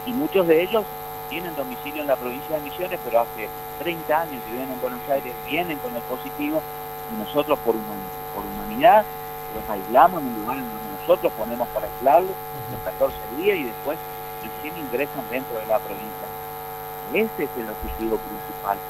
Y 0.07 0.12
muchos 0.12 0.47
de 0.47 0.62
ellos 0.62 0.85
tienen 1.30 1.56
domicilio 1.56 2.02
en 2.02 2.08
la 2.08 2.18
provincia 2.18 2.56
de 2.56 2.62
Misiones, 2.62 3.00
pero 3.04 3.22
hace 3.22 3.54
30 3.78 4.22
años 4.22 4.44
que 4.44 4.52
viven 4.52 4.72
en 4.72 4.80
Buenos 4.80 5.08
Aires, 5.08 5.37
vienen 5.46 5.80
con 5.80 5.96
el 5.96 6.04
positivo 6.04 6.64
y 7.08 7.14
nosotros 7.14 7.60
por, 7.60 7.76
human- 7.76 8.12
por 8.34 8.46
humanidad 8.46 9.06
los 9.54 9.68
aislamos 9.70 10.22
en 10.22 10.28
un 10.28 10.37
lugar 10.37 10.58
en 10.58 10.70
donde 10.70 10.90
nosotros 10.90 11.32
ponemos 11.34 11.70
para 11.70 11.88
aislarlos 11.88 12.38
los 12.68 12.82
14 12.82 13.28
días 13.37 13.58
y 13.58 13.64
después 13.64 13.99
recién 14.42 14.78
ingresan 14.78 15.28
dentro 15.28 15.58
de 15.58 15.66
la 15.66 15.80
provincia. 15.80 16.28
Ese 17.12 17.44
es 17.44 17.56
el 17.56 17.70
objetivo 17.70 18.18
principal, 18.18 18.82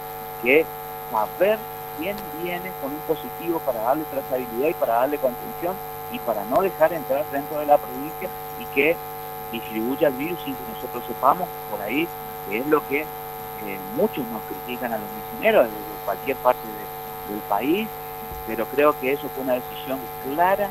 que 0.42 0.70
saber 1.11 1.61
quién 1.97 2.30
viene 2.32 2.75
con 2.75 2.92
un 2.94 3.02
positivo 3.02 3.61
para 3.61 3.82
darle 3.82 4.06
trazabilidad 4.06 4.68
y 4.70 4.75
para 4.75 4.94
darle 4.97 5.18
contención 5.20 5.80
y 6.11 6.20
para 6.20 6.44
no 6.44 6.62
dejar 6.62 6.92
entrar 6.94 7.28
dentro 7.30 7.59
de 7.61 7.66
la 7.66 7.78
provincia 7.78 8.30
y 8.59 8.66
que 8.68 9.02
distribuya 9.50 10.09
el 10.09 10.14
virus 10.16 10.42
sin 10.42 10.56
que 10.56 10.64
nosotros 10.66 11.04
sepamos 11.06 11.50
por 11.68 11.82
ahí, 11.82 12.11
que 12.49 12.59
es 12.59 12.66
lo 12.66 12.87
que 12.88 13.00
eh, 13.02 13.78
muchos 13.94 14.26
nos 14.28 14.42
critican 14.42 14.92
a 14.92 14.99
los 14.99 15.06
misioneros 15.12 15.64
desde 15.66 16.04
cualquier 16.04 16.37
parte 16.38 16.66
de- 16.66 17.32
del 17.35 17.42
país, 17.42 17.88
pero 18.47 18.64
creo 18.66 18.99
que 18.99 19.12
eso 19.12 19.28
fue 19.28 19.44
una 19.44 19.54
decisión 19.54 20.00
clara, 20.25 20.68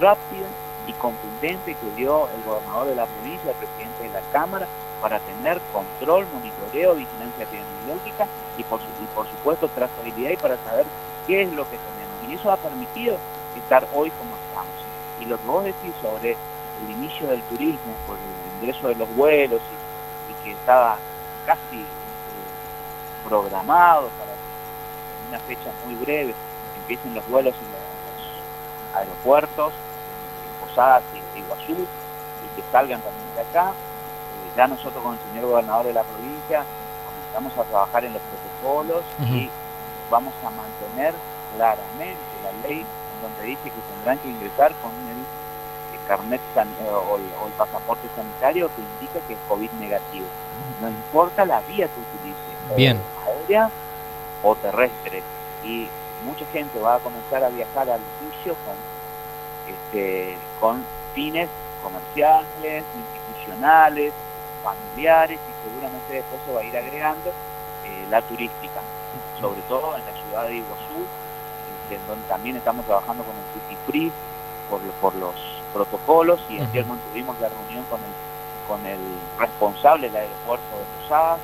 rápida 0.00 0.48
y 0.86 0.92
contundente 0.94 1.74
que 1.74 1.90
dio 1.96 2.28
el 2.34 2.42
gobernador 2.42 2.88
de 2.88 2.94
la 2.94 3.06
provincia, 3.06 3.50
el 3.50 3.56
presidente 3.56 4.02
de 4.04 4.08
la 4.10 4.20
Cámara, 4.32 4.66
para 5.00 5.20
tener 5.20 5.60
control, 5.72 6.26
monitoreo, 6.32 6.94
vigilancia 6.94 7.44
epidemiológica 7.44 8.26
y 8.56 8.64
por, 8.64 8.80
y 8.80 9.06
por 9.14 9.26
supuesto 9.28 9.68
trazabilidad 9.68 10.30
y 10.32 10.36
para 10.36 10.56
saber 10.58 10.86
qué 11.26 11.42
es 11.42 11.52
lo 11.52 11.64
que 11.64 11.76
tenemos. 11.78 12.16
Y 12.28 12.34
eso 12.34 12.50
ha 12.50 12.56
permitido 12.56 13.16
estar 13.56 13.86
hoy 13.94 14.10
como 14.10 14.34
estamos. 14.36 14.74
Y 15.20 15.24
lo 15.26 15.38
que 15.38 15.46
vos 15.46 15.64
decís 15.64 15.92
sobre 16.02 16.32
el 16.32 16.90
inicio 16.90 17.28
del 17.28 17.42
turismo, 17.42 17.94
por 18.06 18.16
el 18.16 18.60
ingreso 18.60 18.88
de 18.88 18.94
los 18.96 19.14
vuelos 19.14 19.60
y 19.60 19.77
que 20.48 20.54
estaba 20.54 20.96
casi 21.44 21.80
eh, 21.80 23.26
programado 23.26 24.08
para 24.18 24.32
que 24.32 25.22
en 25.22 25.28
una 25.28 25.38
fecha 25.40 25.70
muy 25.84 25.94
breve 25.96 26.34
empiecen 26.80 27.14
los 27.14 27.26
vuelos 27.28 27.54
en 27.54 27.72
los 27.72 28.96
aeropuertos, 28.96 29.72
en 29.72 30.66
Posadas 30.66 31.02
y 31.14 31.38
Iguazú, 31.38 31.74
y 31.82 32.56
que 32.56 32.62
salgan 32.72 33.00
también 33.02 33.34
de 33.34 33.40
acá. 33.42 33.70
Eh, 33.70 34.52
ya 34.56 34.66
nosotros 34.66 35.02
con 35.02 35.14
el 35.14 35.20
señor 35.30 35.50
gobernador 35.50 35.86
de 35.86 35.92
la 35.92 36.02
provincia 36.02 36.64
comenzamos 37.04 37.58
a 37.58 37.68
trabajar 37.68 38.04
en 38.04 38.14
los 38.14 38.22
protocolos 38.22 39.04
y 39.20 39.50
vamos 40.10 40.32
a 40.42 40.50
mantener 40.50 41.14
claramente 41.54 42.16
la 42.42 42.52
ley 42.66 42.80
en 42.80 43.22
donde 43.22 43.42
dice 43.42 43.64
que 43.64 43.80
tendrán 43.92 44.18
que 44.18 44.28
ingresar 44.28 44.72
con 44.80 44.92
el 44.92 45.47
carnet 46.08 46.40
san- 46.54 46.68
eh, 46.80 46.88
o, 46.88 47.16
el, 47.16 47.22
o 47.40 47.46
el 47.46 47.52
pasaporte 47.52 48.08
sanitario 48.16 48.70
que 48.74 48.80
indica 48.82 49.20
que 49.26 49.34
es 49.34 49.38
COVID 49.46 49.70
negativo. 49.72 50.26
No 50.80 50.88
importa 50.88 51.44
la 51.44 51.60
vía 51.60 51.86
que 51.88 52.00
utilice, 52.00 52.74
Bien. 52.76 53.00
aérea 53.24 53.70
o 54.42 54.56
terrestre. 54.56 55.22
Y 55.62 55.88
mucha 56.24 56.44
gente 56.46 56.78
va 56.80 56.96
a 56.96 56.98
comenzar 56.98 57.44
a 57.44 57.48
viajar 57.50 57.88
al 57.90 58.00
con, 58.44 58.76
este, 59.66 60.36
con 60.58 60.84
fines 61.14 61.48
comerciales, 61.82 62.84
institucionales, 62.96 64.12
familiares 64.62 65.38
y 65.38 65.68
seguramente 65.68 66.14
después 66.14 66.40
se 66.44 66.52
va 66.52 66.60
a 66.60 66.64
ir 66.64 66.76
agregando 66.76 67.30
eh, 67.84 68.06
la 68.10 68.22
turística, 68.22 68.80
sobre 69.40 69.60
todo 69.62 69.96
en 69.96 70.04
la 70.04 70.12
ciudad 70.12 70.44
de 70.46 70.56
Iguazú, 70.56 71.06
en 71.90 72.06
donde 72.06 72.26
también 72.28 72.56
estamos 72.56 72.84
trabajando 72.84 73.22
con 73.24 73.34
el 73.34 73.42
Duty 73.54 73.76
Free 73.86 74.12
por, 74.68 74.80
por 75.00 75.14
los 75.14 75.34
protocolos 75.72 76.40
y 76.48 76.60
ayer 76.60 76.84
Ujú. 76.84 76.94
mantuvimos 76.94 77.38
la 77.40 77.48
reunión 77.48 77.84
con 77.90 78.00
el, 78.00 78.12
con 78.66 78.86
el 78.86 78.98
responsable 79.38 80.08
del 80.08 80.16
aeropuerto 80.16 80.76
de 80.76 80.84
Posadas 81.02 81.40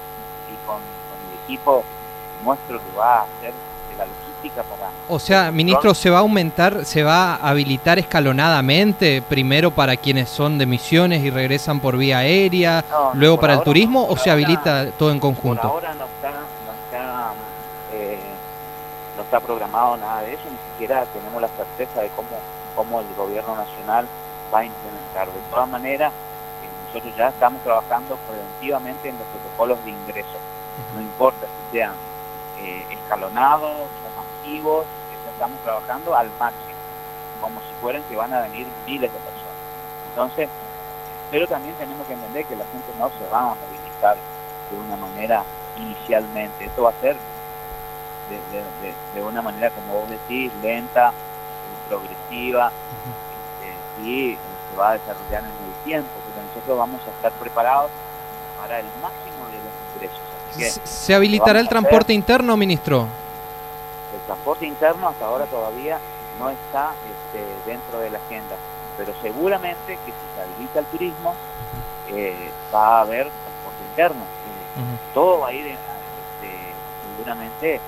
y 0.52 0.66
con, 0.66 0.76
con 0.76 1.18
el 1.30 1.38
equipo 1.44 1.84
nuestro 2.44 2.78
que 2.78 2.96
va 2.98 3.18
a 3.18 3.22
hacer 3.22 3.52
de 3.90 3.96
la 3.96 4.06
logística 4.06 4.62
para 4.64 4.90
O 5.08 5.18
sea, 5.18 5.50
ministro, 5.50 5.94
¿se 5.94 6.10
va 6.10 6.18
a 6.18 6.20
aumentar, 6.20 6.84
se 6.84 7.02
va 7.02 7.34
a 7.36 7.48
habilitar 7.48 7.98
escalonadamente, 7.98 9.22
primero 9.22 9.70
para 9.70 9.96
quienes 9.96 10.28
son 10.28 10.58
de 10.58 10.66
misiones 10.66 11.22
y 11.22 11.30
regresan 11.30 11.80
por 11.80 11.96
vía 11.96 12.18
aérea, 12.18 12.84
No, 12.90 13.12
luego 13.14 13.40
para 13.40 13.54
el 13.54 13.62
turismo, 13.62 14.06
no, 14.06 14.12
o 14.12 14.16
se 14.16 14.30
ahora- 14.30 14.32
habilita 14.32 14.90
todo 14.98 15.10
en 15.10 15.20
Por 15.20 15.34
conjunto? 15.34 15.62
ahora 15.68 15.94
no 15.94 16.04
está, 16.06 16.30
no 16.32 16.72
está, 16.84 17.32
eh, 17.92 18.18
no 19.16 19.22
está 19.22 19.40
programado 19.40 19.96
nada 19.96 20.22
de 20.22 20.34
eso, 20.34 20.42
ni 20.50 20.58
siquiera 20.72 21.06
tenemos 21.06 21.40
la 21.40 21.48
certeza 21.48 22.02
de 22.02 22.08
cómo, 22.10 22.28
cómo 22.74 23.00
el 23.00 23.14
gobierno 23.14 23.56
nacional 23.56 24.10
va 24.52 24.60
a 24.60 24.66
implementar. 24.66 25.32
De 25.32 25.42
todas 25.42 25.68
maneras, 25.68 26.14
eh, 26.60 26.74
nosotros 26.80 27.14
ya 27.16 27.28
estamos 27.28 27.62
trabajando 27.62 28.18
preventivamente 28.18 29.08
en 29.08 29.18
los 29.18 29.28
protocolos 29.28 29.82
de 29.84 29.90
ingreso. 29.92 30.38
No 30.92 31.00
importa 31.00 31.46
si 31.56 31.64
sean 31.70 31.98
eh, 32.56 32.86
escalonados 32.90 33.92
o 34.02 34.10
masivos, 34.10 34.88
eh, 35.08 35.18
ya 35.24 35.30
estamos 35.30 35.60
trabajando 35.62 36.14
al 36.16 36.32
máximo, 36.32 36.80
como 37.40 37.62
si 37.62 37.74
fueran 37.76 38.04
que 38.04 38.16
van 38.16 38.32
a 38.32 38.42
venir 38.42 38.72
miles 38.86 39.12
de 39.12 39.20
personas. 39.20 39.58
Entonces, 40.04 40.50
pero 41.30 41.46
también 41.48 41.76
tenemos 41.76 42.06
que 42.06 42.14
entender 42.14 42.46
que 42.46 42.56
la 42.56 42.66
gente 42.66 42.92
no 42.94 43.10
se 43.12 43.26
va 43.26 43.52
a 43.52 43.54
movilizar 43.54 44.16
de 44.68 44.76
una 44.78 44.96
manera 44.96 45.46
inicialmente. 45.74 46.66
Esto 46.66 46.82
va 46.84 46.90
a 46.90 46.94
ser 46.94 47.20
de, 48.26 48.42
de- 48.46 48.72
de- 48.72 48.98
de 49.12 49.22
una 49.22 49.42
manera, 49.42 49.70
como 49.70 49.94
vos 50.00 50.08
decís, 50.08 50.54
lenta, 50.54 51.14
progresiva, 51.88 52.70
este, 53.60 54.02
y 54.02 54.36
se 54.70 54.76
va 54.76 54.90
a 54.90 54.92
desarrollar 54.94 55.42
en 55.44 55.50
el 55.50 55.84
tiempo, 55.84 56.10
pero 56.34 56.46
nosotros 56.46 56.78
vamos 56.78 57.00
a 57.06 57.10
estar 57.10 57.32
preparados 57.32 57.90
para 58.58 58.80
el 58.80 58.86
máximo 59.00 59.46
de 59.50 59.58
los 59.58 59.72
ingresos. 59.94 60.20
Así 60.50 60.58
que 60.58 60.70
¿Se- 60.70 60.86
¿Se 60.86 61.14
habilitará 61.14 61.60
el 61.60 61.66
hacer- 61.66 61.70
transporte 61.80 62.12
interno, 62.12 62.56
ministro? 62.56 63.08
el 64.14 64.20
transporte 64.20 64.64
interno 64.66 65.08
hasta 65.08 65.24
ahora 65.26 65.44
todavía 65.46 65.98
no 66.38 66.48
está 66.50 66.92
este, 67.04 67.44
dentro 67.68 67.98
de 67.98 68.10
la 68.10 68.18
agenda, 68.18 68.54
pero 68.96 69.12
seguramente 69.20 69.98
que 70.06 70.12
si 70.12 70.34
se 70.34 70.40
habilita 70.40 70.78
el 70.80 70.86
turismo, 70.86 71.34
eh, 72.08 72.52
va 72.72 72.98
a 72.98 73.00
haber 73.00 73.28
transporte 73.30 73.82
interno. 73.90 74.22
Eh, 74.22 74.98
todo 75.12 75.40
va 75.40 75.48
a 75.48 75.52
ir 75.52 75.66
este, 75.66 76.72
seguramente 77.16 77.80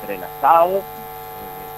entrelazado 0.00 0.78
eh, 0.78 0.82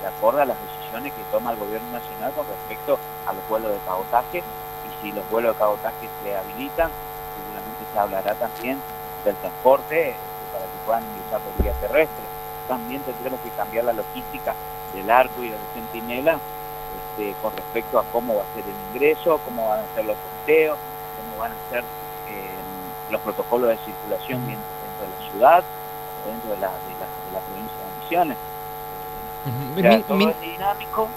de 0.03 0.07
acuerdo 0.07 0.43
a 0.43 0.45
las 0.45 0.57
que 0.93 1.23
toma 1.31 1.53
el 1.53 1.59
gobierno 1.59 1.89
nacional 1.91 2.33
con 2.33 2.47
respecto 2.47 2.99
a 3.27 3.33
los 3.33 3.47
vuelos 3.49 3.73
de 3.73 3.79
cabotaje 3.79 4.39
y 4.39 5.03
si 5.03 5.13
los 5.13 5.29
vuelos 5.31 5.55
de 5.55 5.59
cabotaje 5.59 6.09
se 6.23 6.37
habilitan 6.37 6.91
seguramente 7.37 7.85
se 7.93 7.99
hablará 7.99 8.35
también 8.35 8.81
del 9.25 9.37
transporte 9.37 10.11
este, 10.11 10.45
para 10.53 10.65
que 10.65 10.79
puedan 10.87 11.05
ingresar 11.05 11.41
por 11.41 11.63
vía 11.63 11.73
terrestre 11.75 12.25
también 12.67 13.03
tendremos 13.03 13.41
que 13.41 13.51
cambiar 13.51 13.85
la 13.85 13.93
logística 13.93 14.55
del 14.93 15.11
arco 15.11 15.43
y 15.43 15.51
del 15.51 15.61
centinela 15.75 16.39
este, 16.97 17.35
con 17.43 17.55
respecto 17.55 17.99
a 17.99 18.05
cómo 18.05 18.37
va 18.37 18.43
a 18.43 18.55
ser 18.55 18.65
el 18.65 18.75
ingreso, 18.91 19.41
cómo 19.45 19.69
van 19.69 19.81
a 19.81 19.95
ser 19.95 20.05
los 20.05 20.17
sorteos, 20.17 20.79
cómo 21.17 21.41
van 21.41 21.53
a 21.53 21.71
ser 21.71 21.85
eh, 22.29 22.49
los 23.11 23.21
protocolos 23.21 23.71
de 23.71 23.77
circulación 23.79 24.47
dentro, 24.47 24.65
dentro 24.83 25.07
de 25.07 25.11
la 25.11 25.31
ciudad, 25.31 25.65
dentro 26.25 26.51
de 26.51 26.57
la, 26.57 26.69
de 26.73 26.93
la, 26.99 27.07
de 27.07 27.33
la 27.33 27.41
provincia 27.41 27.77
de 27.77 28.03
Misiones. 28.03 28.48
O 29.77 29.81
sea, 29.81 29.91
Min- 29.93 30.03
todo 30.05 30.17
min- 30.19 30.29
es 30.31 30.41
dinámico 30.41 31.09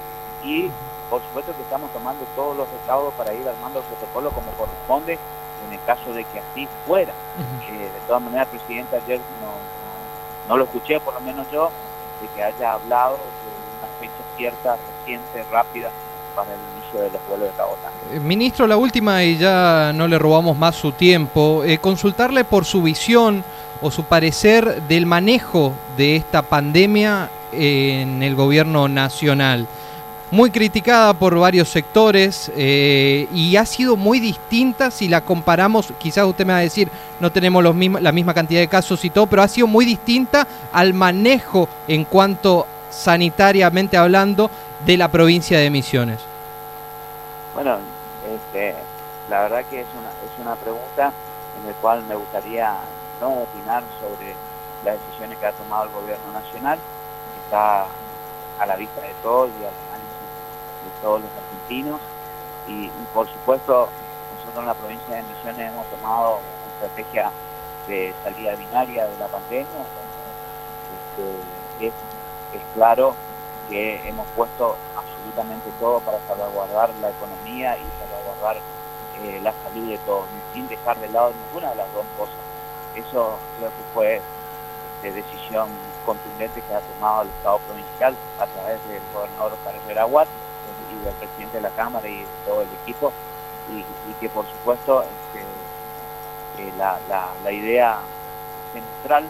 y 0.43 0.69
por 1.09 1.21
supuesto 1.23 1.53
que 1.55 1.61
estamos 1.63 1.91
tomando 1.91 2.23
todos 2.35 2.55
los 2.55 2.69
recaudos 2.71 3.13
para 3.15 3.33
ir 3.33 3.47
armando 3.47 3.79
el 3.79 3.85
protocolo 3.85 4.31
como 4.31 4.51
corresponde 4.53 5.19
en 5.67 5.73
el 5.73 5.79
caso 5.85 6.13
de 6.13 6.23
que 6.23 6.39
así 6.39 6.67
fuera. 6.87 7.13
Ujú. 7.37 7.73
Eh, 7.73 7.79
de 7.79 7.99
todas 8.07 8.21
maneras, 8.21 8.47
el 8.51 8.59
presidente 8.59 8.95
ayer 8.95 9.19
no, 9.41 9.47
no, 9.47 10.47
no 10.49 10.57
lo 10.57 10.63
escuché, 10.63 10.99
por 10.99 11.13
lo 11.13 11.19
menos 11.21 11.45
yo, 11.51 11.69
de 12.21 12.27
que 12.29 12.43
haya 12.43 12.73
hablado 12.73 13.17
de 13.17 13.77
una 13.79 13.87
fecha 13.99 14.23
cierta, 14.37 14.77
reciente, 14.99 15.43
rápida 15.51 15.91
para 16.35 16.53
el 16.53 16.59
inicio 16.77 17.01
de 17.01 17.11
los 17.11 17.21
vuelos 17.27 17.47
de 17.49 17.53
cabotaje. 17.55 17.95
Eh, 18.13 18.19
Ministro, 18.19 18.65
la 18.65 18.77
última 18.77 19.21
y 19.23 19.37
ya 19.37 19.91
no 19.93 20.07
le 20.07 20.17
robamos 20.17 20.57
más 20.57 20.75
su 20.77 20.93
tiempo, 20.93 21.63
eh, 21.65 21.77
consultarle 21.77 22.43
por 22.45 22.63
su 22.65 22.81
visión 22.81 23.43
o 23.81 23.91
su 23.91 24.05
parecer 24.05 24.81
del 24.83 25.05
manejo 25.05 25.73
de 25.97 26.15
esta 26.15 26.41
pandemia 26.41 27.29
en 27.51 28.23
el 28.23 28.35
gobierno 28.35 28.87
nacional. 28.87 29.67
Muy 30.31 30.49
criticada 30.49 31.13
por 31.13 31.37
varios 31.37 31.67
sectores 31.67 32.49
eh, 32.55 33.27
y 33.33 33.57
ha 33.57 33.65
sido 33.65 33.97
muy 33.97 34.21
distinta 34.21 34.89
si 34.89 35.09
la 35.09 35.19
comparamos, 35.19 35.91
quizás 35.99 36.25
usted 36.25 36.45
me 36.45 36.53
va 36.53 36.59
a 36.59 36.61
decir, 36.61 36.89
no 37.19 37.31
tenemos 37.31 37.61
los 37.61 37.75
misma- 37.75 37.99
la 37.99 38.13
misma 38.13 38.33
cantidad 38.33 38.61
de 38.61 38.69
casos 38.69 39.03
y 39.03 39.09
todo, 39.09 39.27
pero 39.27 39.41
ha 39.41 39.47
sido 39.49 39.67
muy 39.67 39.83
distinta 39.83 40.47
al 40.71 40.93
manejo 40.93 41.67
en 41.85 42.05
cuanto 42.05 42.65
sanitariamente 42.89 43.97
hablando 43.97 44.49
de 44.85 44.95
la 44.95 45.09
provincia 45.09 45.59
de 45.59 45.69
Misiones. 45.69 46.19
Bueno, 47.53 47.79
este, 48.33 48.75
la 49.29 49.41
verdad 49.41 49.65
que 49.69 49.81
es 49.81 49.87
una, 49.99 50.09
es 50.09 50.39
una 50.39 50.55
pregunta 50.55 51.11
en 51.59 51.67
la 51.67 51.73
cual 51.81 52.03
me 52.07 52.15
gustaría 52.15 52.77
no 53.19 53.31
opinar 53.41 53.83
sobre 53.99 54.33
las 54.85 54.95
decisiones 54.95 55.37
que 55.37 55.45
ha 55.45 55.51
tomado 55.51 55.83
el 55.83 55.89
gobierno 55.91 56.31
nacional, 56.31 56.79
está 57.51 57.85
a 58.59 58.65
la 58.65 58.77
vista 58.77 59.01
de 59.01 59.13
todos 59.21 59.49
y 59.49 59.65
al 59.65 59.75
análisis 59.91 60.31
de 60.85 61.01
todos 61.01 61.21
los 61.21 61.29
argentinos. 61.35 61.99
Y, 62.65 62.87
por 63.13 63.27
supuesto, 63.27 63.89
nosotros 64.37 64.61
en 64.61 64.67
la 64.67 64.73
provincia 64.73 65.15
de 65.17 65.23
Misiones 65.23 65.73
hemos 65.73 65.85
tomado 65.87 66.39
una 66.39 66.73
estrategia 66.73 67.31
de 67.87 68.15
salida 68.23 68.55
binaria 68.55 69.05
de 69.05 69.17
la 69.17 69.27
pandemia. 69.27 69.83
Este, 70.95 71.87
es, 71.87 71.93
claro 72.73 73.15
que 73.69 74.07
hemos 74.07 74.27
puesto 74.29 74.77
absolutamente 74.95 75.71
todo 75.77 75.99
para 75.99 76.19
salvaguardar 76.27 76.89
la 77.01 77.09
economía 77.09 77.77
y 77.77 77.83
salvaguardar 77.99 78.61
eh, 79.23 79.39
la 79.43 79.53
salud 79.63 79.89
de 79.89 79.97
todos, 79.99 80.25
sin 80.53 80.69
dejar 80.69 80.97
de 80.99 81.09
lado 81.09 81.33
ninguna 81.47 81.71
de 81.71 81.75
las 81.75 81.93
dos 81.93 82.05
cosas. 82.17 82.35
Eso 82.95 83.37
creo 83.57 83.69
que 83.69 83.83
fue 83.93 84.21
de 85.01 85.11
decisión 85.11 85.69
contundente 86.05 86.61
que 86.61 86.73
ha 86.73 86.81
tomado 86.81 87.23
el 87.23 87.29
Estado 87.29 87.59
provincial 87.59 88.15
a 88.39 88.45
través 88.47 88.85
del 88.87 89.01
gobernador 89.13 89.53
Oscar 89.53 89.75
Herrera 89.75 90.05
y 90.05 91.05
del 91.05 91.13
presidente 91.15 91.57
de 91.57 91.61
la 91.61 91.69
Cámara 91.71 92.07
y 92.07 92.25
todo 92.45 92.61
el 92.61 92.69
equipo, 92.83 93.11
y, 93.69 93.83
que 94.19 94.29
por 94.29 94.45
supuesto 94.45 95.03
este, 95.03 95.45
eh, 96.61 96.73
la, 96.77 96.99
la, 97.07 97.33
la 97.43 97.51
idea 97.51 97.99
central 98.73 99.25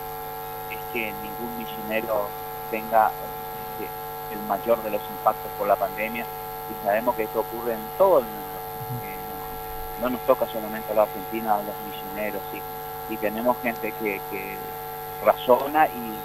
es 0.70 0.80
que 0.94 1.14
ningún 1.22 1.58
misionero 1.58 2.28
tenga 2.70 3.12
este, 3.80 3.90
el 4.34 4.42
mayor 4.44 4.82
de 4.82 4.92
los 4.92 5.02
impactos 5.18 5.52
por 5.58 5.68
la 5.68 5.76
pandemia. 5.76 6.26
Y 6.70 6.86
sabemos 6.86 7.16
que 7.16 7.24
esto 7.24 7.42
ocurre 7.42 7.74
en 7.74 7.86
todo 7.98 8.20
el 8.20 8.26
mundo. 8.26 8.58
Eh, 9.04 9.16
no, 10.00 10.08
no 10.08 10.10
nos 10.12 10.22
toca 10.22 10.48
solamente 10.48 10.92
a 10.92 10.96
la 10.96 11.04
Argentina, 11.04 11.56
a 11.56 11.64
los 11.64 11.76
misioneros, 11.86 12.42
y, 12.54 13.14
y 13.14 13.18
tenemos 13.18 13.58
gente 13.62 13.92
que, 13.94 14.22
que 14.32 14.58
razona 15.24 15.88
y, 15.88 16.18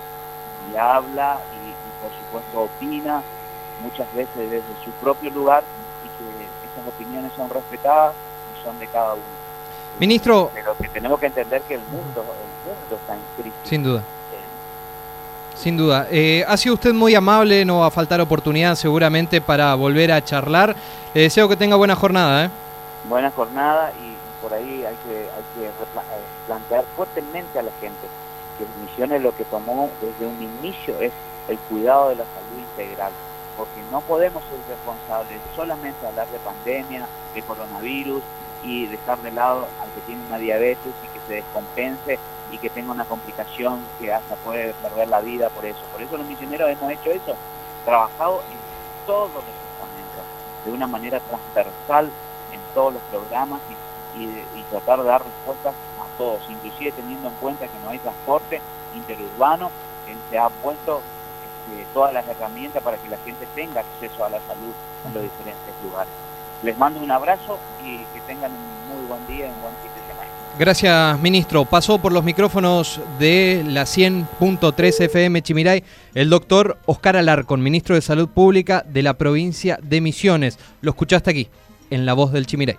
y 0.73 0.77
habla 0.77 1.41
y, 1.65 1.69
y 1.71 1.75
por 2.03 2.11
supuesto 2.19 2.63
opina 2.63 3.23
muchas 3.83 4.13
veces 4.15 4.51
desde 4.51 4.63
su 4.85 4.91
propio 5.03 5.31
lugar 5.31 5.63
y 6.05 6.09
que 6.09 6.45
esas 6.45 6.87
opiniones 6.89 7.33
son 7.37 7.49
respetadas 7.51 8.15
y 8.59 8.65
son 8.65 8.79
de 8.79 8.87
cada 8.87 9.15
uno. 9.15 9.23
Ministro, 9.99 10.51
Pero 10.53 10.77
que 10.77 10.89
tenemos 10.89 11.19
que 11.19 11.27
entender 11.27 11.63
que 11.63 11.75
el 11.75 11.81
mundo, 11.91 12.21
el 12.23 12.71
mundo 12.71 12.97
está 13.01 13.15
en 13.15 13.21
crisis. 13.37 13.59
sin 13.65 13.83
duda. 13.83 14.01
Eh, 14.01 15.57
Sin 15.57 15.77
duda. 15.77 16.07
Eh, 16.11 16.45
ha 16.47 16.57
sido 16.59 16.75
usted 16.75 16.93
muy 16.93 17.15
amable, 17.15 17.65
no 17.65 17.81
va 17.81 17.87
a 17.87 17.91
faltar 17.91 18.21
oportunidad 18.21 18.75
seguramente 18.75 19.41
para 19.41 19.75
volver 19.75 20.13
a 20.13 20.23
charlar. 20.23 20.77
Le 21.15 21.23
deseo 21.23 21.49
que 21.49 21.57
tenga 21.57 21.77
buena 21.77 21.97
jornada. 21.97 22.45
¿eh? 22.47 22.51
buena 23.09 23.31
jornada 23.31 23.93
y 24.03 24.17
por 24.43 24.53
ahí 24.53 24.85
hay 24.85 24.97
que, 24.97 25.17
hay 25.31 25.45
que 25.55 25.67
eh, 25.67 25.71
plantear 26.47 26.85
fuertemente 26.97 27.59
a 27.59 27.63
la 27.63 27.71
gente 27.81 28.07
que 28.59 28.67
Misiones 28.81 29.23
lo 29.23 29.35
que 29.35 29.45
tomó 29.45 29.91
desde 30.01 30.27
un 30.27 30.43
inicio 30.43 30.99
es 31.01 31.13
el 31.49 31.59
cuidado 31.59 32.09
de 32.11 32.17
la 32.17 32.25
salud 32.25 32.59
integral, 32.59 33.13
porque 33.57 33.81
no 33.91 34.01
podemos 34.01 34.43
ser 34.45 34.59
responsables 34.69 35.41
solamente 35.55 36.07
hablar 36.07 36.29
de 36.29 36.39
pandemia, 36.39 37.07
de 37.35 37.43
coronavirus 37.43 38.23
y 38.63 38.87
dejar 38.87 39.19
de 39.19 39.33
lado 39.33 39.69
al 39.81 39.91
que 39.91 40.01
tiene 40.03 40.27
una 40.27 40.39
diabetes 40.39 40.93
y 41.05 41.09
que 41.09 41.27
se 41.27 41.35
descompense 41.35 42.19
y 42.51 42.59
que 42.59 42.71
tenga 42.71 42.93
una 42.93 43.05
complicación 43.05 43.81
que 43.99 44.13
hasta 44.13 44.37
puede 44.37 44.73
perder 44.75 45.09
la 45.09 45.21
vida 45.21 45.51
por 45.51 45.65
eso. 45.65 45.81
Por 45.93 46.03
eso 46.03 46.17
los 46.17 46.27
misioneros 46.27 46.71
hemos 46.71 46.91
hecho 46.91 47.11
eso, 47.11 47.37
trabajado 47.85 48.43
en 48.51 48.59
todos 49.07 49.33
los 49.35 49.43
estamentos, 49.43 50.25
de 50.65 50.73
una 50.73 50.87
manera 50.87 51.21
transversal 51.21 52.11
en 52.53 52.61
todos 52.75 52.95
los 52.95 53.03
programas 53.05 53.61
y, 53.71 53.77
tratar 54.71 54.99
de 54.99 55.05
dar 55.05 55.23
respuestas 55.23 55.75
todos, 56.19 56.41
inclusive 56.49 56.93
teniendo 56.93 57.29
en 57.29 57.35
cuenta 57.35 57.67
que 57.67 57.79
no 57.85 57.91
hay 57.91 57.99
transporte 57.99 58.61
interurbano, 58.95 59.71
que 60.07 60.15
se 60.31 60.39
ha 60.39 60.49
puesto 60.49 61.03
este, 61.67 61.87
todas 61.93 62.13
las 62.13 62.27
herramientas 62.27 62.83
para 62.83 62.97
que 62.97 63.09
la 63.09 63.19
gente 63.19 63.47
tenga 63.55 63.81
acceso 63.81 64.25
a 64.25 64.31
la 64.31 64.39
salud 64.41 64.73
en 65.07 65.15
los 65.15 65.23
diferentes 65.23 65.75
lugares. 65.85 66.13
Les 66.63 66.77
mando 66.79 67.01
un 67.01 67.11
abrazo 67.11 67.59
y 67.85 67.99
que 68.15 68.21
tengan 68.27 68.51
un 68.51 68.97
muy 68.97 69.07
buen 69.07 69.27
día 69.27 69.47
y 69.47 69.51
un 69.51 69.61
buen 69.61 69.75
fin 69.83 69.91
de 69.95 70.13
semana. 70.13 70.31
Gracias, 70.59 71.21
ministro. 71.21 71.67
Pasó 71.67 71.99
por 71.99 72.13
los 72.13 72.25
micrófonos 72.25 73.01
de 73.19 73.63
la 73.67 73.83
100.3 73.83 75.01
FM 75.05 75.43
Chimiray 75.43 75.85
el 76.15 76.31
doctor 76.31 76.79
Oscar 76.87 77.17
Alarcón, 77.17 77.63
ministro 77.63 77.95
de 77.95 78.01
Salud 78.01 78.29
Pública 78.29 78.85
de 78.89 79.03
la 79.03 79.15
provincia 79.15 79.79
de 79.83 80.01
Misiones. 80.01 80.59
Lo 80.81 80.93
escuchaste 80.93 81.31
aquí, 81.31 81.49
en 81.91 82.07
La 82.07 82.15
Voz 82.15 82.33
del 82.33 82.47
Chimiray. 82.47 82.79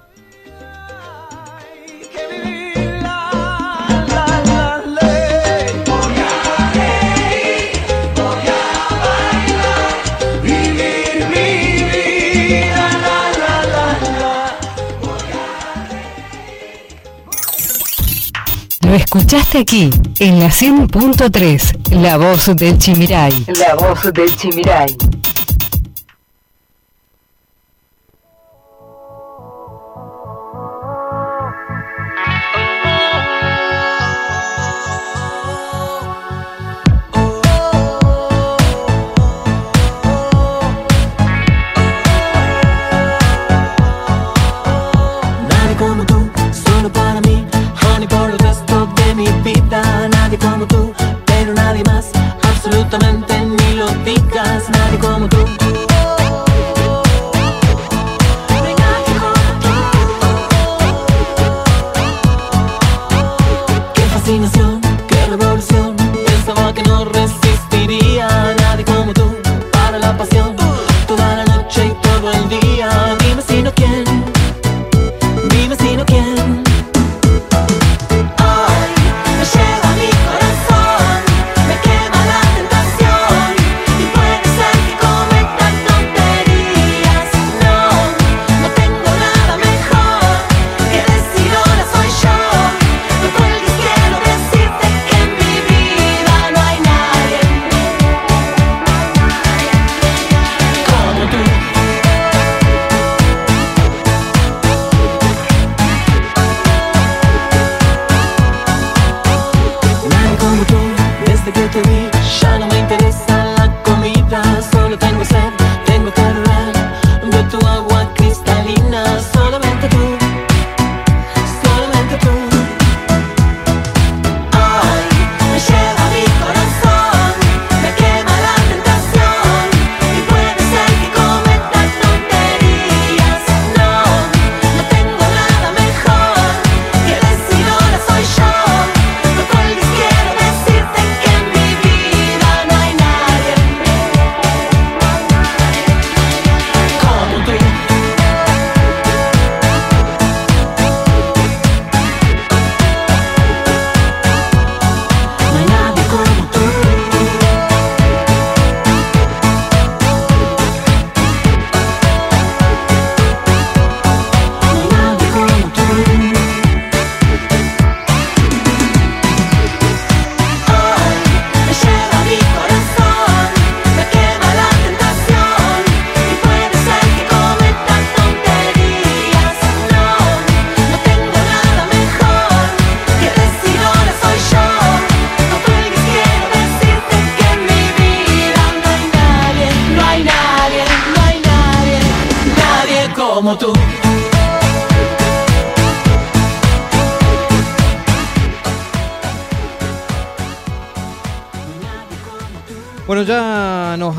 Lo 18.88 18.95
escuchaste 18.95 19.58
aquí, 19.58 19.89
en 20.19 20.39
la 20.39 20.47
100.3, 20.47 21.89
La 21.89 22.15
Voz 22.15 22.56
del 22.56 22.78
Chimiray. 22.78 23.34
La 23.60 23.76
Voz 23.76 24.13
del 24.13 24.34
Chimiray. 24.38 24.95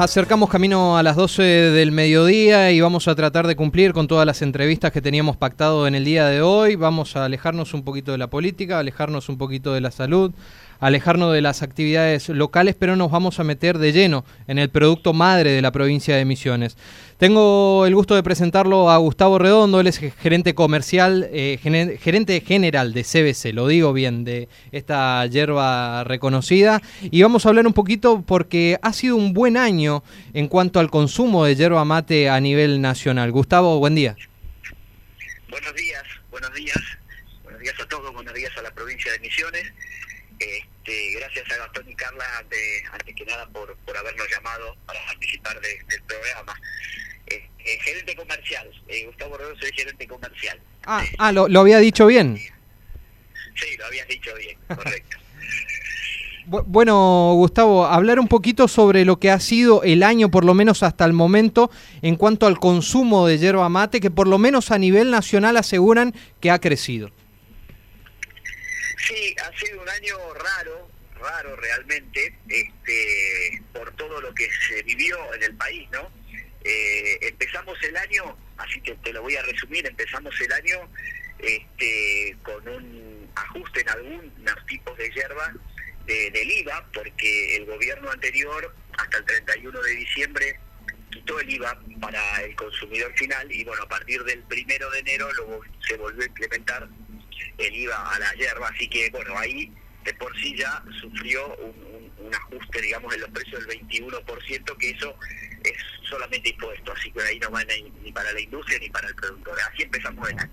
Acercamos 0.09 0.49
camino 0.49 0.97
a 0.97 1.03
las 1.03 1.16
12 1.16 1.42
del 1.42 1.92
mediodía 1.92 2.71
y 2.73 2.81
vamos 2.81 3.09
a 3.09 3.14
tratar 3.14 3.47
de 3.47 3.57
cumplir 3.57 3.92
con 3.92 4.09
todas 4.09 4.25
las 4.25 4.40
entrevistas 4.40 4.90
que 4.90 5.03
teníamos 5.03 5.37
pactado 5.37 5.87
en 5.87 5.94
el 5.94 6.07
día 6.07 6.25
de 6.25 6.40
hoy. 6.40 6.77
Vamos 6.77 7.14
a 7.14 7.27
alejarnos 7.27 7.75
un 7.75 7.85
poquito 7.85 8.12
de 8.12 8.16
la 8.16 8.29
política, 8.29 8.79
alejarnos 8.79 9.29
un 9.29 9.37
poquito 9.37 9.75
de 9.75 9.83
la 9.83 9.90
salud, 9.90 10.33
alejarnos 10.80 11.32
de 11.32 11.40
las 11.40 11.62
actividades 11.62 12.28
locales, 12.28 12.74
pero 12.78 12.96
nos 12.96 13.10
vamos 13.10 13.40
a 13.40 13.44
meter 13.44 13.78
de 13.78 13.92
lleno 13.92 14.24
en 14.46 14.58
el 14.58 14.70
producto 14.70 15.12
madre 15.12 15.50
de 15.50 15.62
la 15.62 15.72
provincia 15.72 16.16
de 16.16 16.24
Misiones. 16.24 16.76
Tengo 17.18 17.84
el 17.84 17.96
gusto 17.96 18.14
de 18.14 18.22
presentarlo 18.22 18.90
a 18.90 18.96
Gustavo 18.98 19.40
Redondo, 19.40 19.80
él 19.80 19.88
es 19.88 19.98
gerente 19.98 20.54
comercial, 20.54 21.28
eh, 21.32 21.58
gerente 22.00 22.40
general 22.40 22.92
de 22.92 23.02
CBC, 23.02 23.52
lo 23.52 23.66
digo 23.66 23.92
bien, 23.92 24.24
de 24.24 24.48
esta 24.70 25.26
hierba 25.26 26.04
reconocida. 26.04 26.80
Y 27.02 27.22
vamos 27.22 27.44
a 27.44 27.48
hablar 27.48 27.66
un 27.66 27.72
poquito 27.72 28.22
porque 28.22 28.78
ha 28.82 28.92
sido 28.92 29.16
un 29.16 29.32
buen 29.32 29.56
año 29.56 30.04
en 30.32 30.46
cuanto 30.46 30.78
al 30.78 30.90
consumo 30.90 31.44
de 31.44 31.56
hierba 31.56 31.84
mate 31.84 32.28
a 32.28 32.40
nivel 32.40 32.80
nacional. 32.80 33.32
Gustavo, 33.32 33.80
buen 33.80 33.96
día. 33.96 34.14
Buenos 35.50 35.74
días, 35.74 36.02
buenos 36.30 36.54
días, 36.54 36.78
buenos 37.42 37.60
días 37.60 37.74
a 37.80 37.88
todos, 37.88 38.12
buenos 38.14 38.34
días 38.34 38.52
a 38.58 38.62
la 38.62 38.70
provincia 38.70 39.10
de 39.10 39.18
Misiones. 39.18 39.72
Este, 40.88 41.18
gracias 41.18 41.44
a 41.53 41.57
Gastón 41.59 41.85
y 41.90 41.94
Carla, 41.94 42.24
de, 42.48 42.83
antes 42.92 43.14
que 43.14 43.24
nada, 43.27 43.46
por, 43.48 43.77
por 43.85 43.94
habernos 43.94 44.27
llamado 44.31 44.74
para 44.87 44.98
participar 45.05 45.61
de, 45.61 45.68
del 45.87 46.03
programa. 46.03 46.55
Eh, 47.27 47.46
eh, 47.59 47.79
gerente 47.83 48.16
comercial, 48.16 48.70
eh, 48.88 49.05
Gustavo 49.05 49.37
Rodríguez, 49.37 49.61
soy 49.61 49.72
gerente 49.77 50.09
comercial. 50.09 50.59
Ah, 50.87 51.05
ah 51.18 51.33
lo, 51.33 51.46
lo 51.46 51.61
había 51.61 51.79
dicho 51.79 52.07
bien. 52.07 52.38
Sí, 52.38 53.77
lo 53.77 53.85
habías 53.85 54.09
dicho 54.09 54.35
bien, 54.37 54.59
correcto. 54.66 55.18
Bueno, 56.66 57.35
Gustavo, 57.35 57.85
hablar 57.85 58.18
un 58.18 58.27
poquito 58.27 58.68
sobre 58.68 59.05
lo 59.05 59.18
que 59.18 59.31
ha 59.31 59.38
sido 59.38 59.83
el 59.83 60.03
año, 60.03 60.31
por 60.31 60.46
lo 60.46 60.55
menos 60.55 60.83
hasta 60.83 61.05
el 61.05 61.12
momento, 61.12 61.70
en 62.01 62.16
cuanto 62.16 62.46
al 62.46 62.59
consumo 62.59 63.27
de 63.27 63.37
yerba 63.37 63.68
mate, 63.68 64.01
que 64.01 64.11
por 64.11 64.27
lo 64.27 64.38
menos 64.38 64.70
a 64.70 64.79
nivel 64.79 65.11
nacional 65.11 65.59
aseguran 65.59 66.14
que 66.40 66.51
ha 66.51 66.59
crecido. 66.59 67.11
Sí, 69.09 69.35
ha 69.42 69.59
sido 69.59 69.81
un 69.81 69.88
año 69.88 70.35
raro, 70.35 70.90
raro 71.18 71.57
realmente, 71.57 72.35
este, 72.47 73.62
por 73.73 73.90
todo 73.97 74.21
lo 74.21 74.35
que 74.35 74.47
se 74.68 74.83
vivió 74.83 75.35
en 75.35 75.44
el 75.44 75.55
país, 75.57 75.88
¿no? 75.90 76.12
Eh, 76.62 77.18
empezamos 77.23 77.83
el 77.85 77.97
año, 77.97 78.37
así 78.59 78.79
que 78.83 78.94
te 78.97 79.14
lo 79.14 79.23
voy 79.23 79.35
a 79.37 79.42
resumir, 79.44 79.87
empezamos 79.87 80.38
el 80.42 80.53
año 80.53 80.90
este, 81.38 82.37
con 82.42 82.68
un 82.68 83.31
ajuste 83.35 83.81
en 83.81 83.88
algunos 83.88 84.66
tipos 84.66 84.99
de 84.99 85.11
hierba 85.11 85.55
de, 86.05 86.31
del 86.31 86.51
IVA, 86.51 86.87
porque 86.92 87.57
el 87.57 87.64
gobierno 87.64 88.11
anterior, 88.11 88.75
hasta 88.99 89.16
el 89.16 89.25
31 89.25 89.81
de 89.81 89.90
diciembre, 89.97 90.61
quitó 91.11 91.40
el 91.40 91.49
IVA 91.49 91.81
para 91.99 92.42
el 92.42 92.55
consumidor 92.57 93.11
final 93.16 93.51
y 93.51 93.64
bueno, 93.64 93.85
a 93.85 93.88
partir 93.88 94.23
del 94.25 94.42
primero 94.42 94.90
de 94.90 94.99
enero 94.99 95.33
luego 95.33 95.62
se 95.87 95.97
volvió 95.97 96.25
a 96.25 96.27
implementar 96.27 96.87
el 97.59 97.74
IVA 97.74 98.14
a 98.14 98.18
la 98.18 98.33
hierba, 98.35 98.68
así 98.68 98.88
que 98.88 99.11
bueno, 99.11 99.37
ahí 99.37 99.72
de 100.05 100.14
por 100.14 100.35
sí 100.40 100.57
ya 100.57 100.83
sufrió 101.01 101.55
un, 101.57 101.74
un, 101.94 102.27
un 102.27 102.35
ajuste, 102.35 102.81
digamos, 102.81 103.14
en 103.14 103.20
los 103.20 103.31
precios 103.31 103.66
del 103.66 103.81
21%, 103.81 104.77
que 104.79 104.90
eso 104.90 105.14
es 105.64 105.74
solamente 106.09 106.51
impuesto, 106.51 106.92
así 106.92 107.11
que 107.11 107.20
ahí 107.22 107.38
no 107.38 107.51
van 107.51 107.66
ni, 107.66 107.90
ni 108.03 108.12
para 108.12 108.33
la 108.33 108.40
industria 108.40 108.79
ni 108.79 108.88
para 108.88 109.09
el 109.09 109.14
productor. 109.14 109.57
Así 109.72 109.83
empezamos 109.83 110.29
el 110.31 110.38
año. 110.38 110.51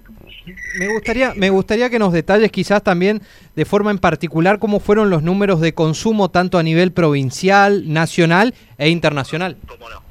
Me 0.78 0.88
gustaría, 0.88 1.34
me 1.36 1.50
gustaría 1.50 1.89
que 1.89 2.00
nos 2.00 2.13
detalles 2.13 2.52
quizás 2.52 2.84
también 2.84 3.21
de 3.56 3.65
forma 3.65 3.91
en 3.91 4.00
particular 4.00 4.60
cómo 4.60 4.80
fueron 4.80 5.10
los 5.10 5.24
números 5.24 5.62
de 5.62 5.74
consumo 5.74 6.30
tanto 6.30 6.58
a 6.58 6.63
nivel 6.63 6.91
provincial, 6.91 7.91
nacional 7.91 8.54
e 8.78 8.89
internacional. 8.89 9.58
¿Cómo 9.67 9.89
no? 9.89 10.04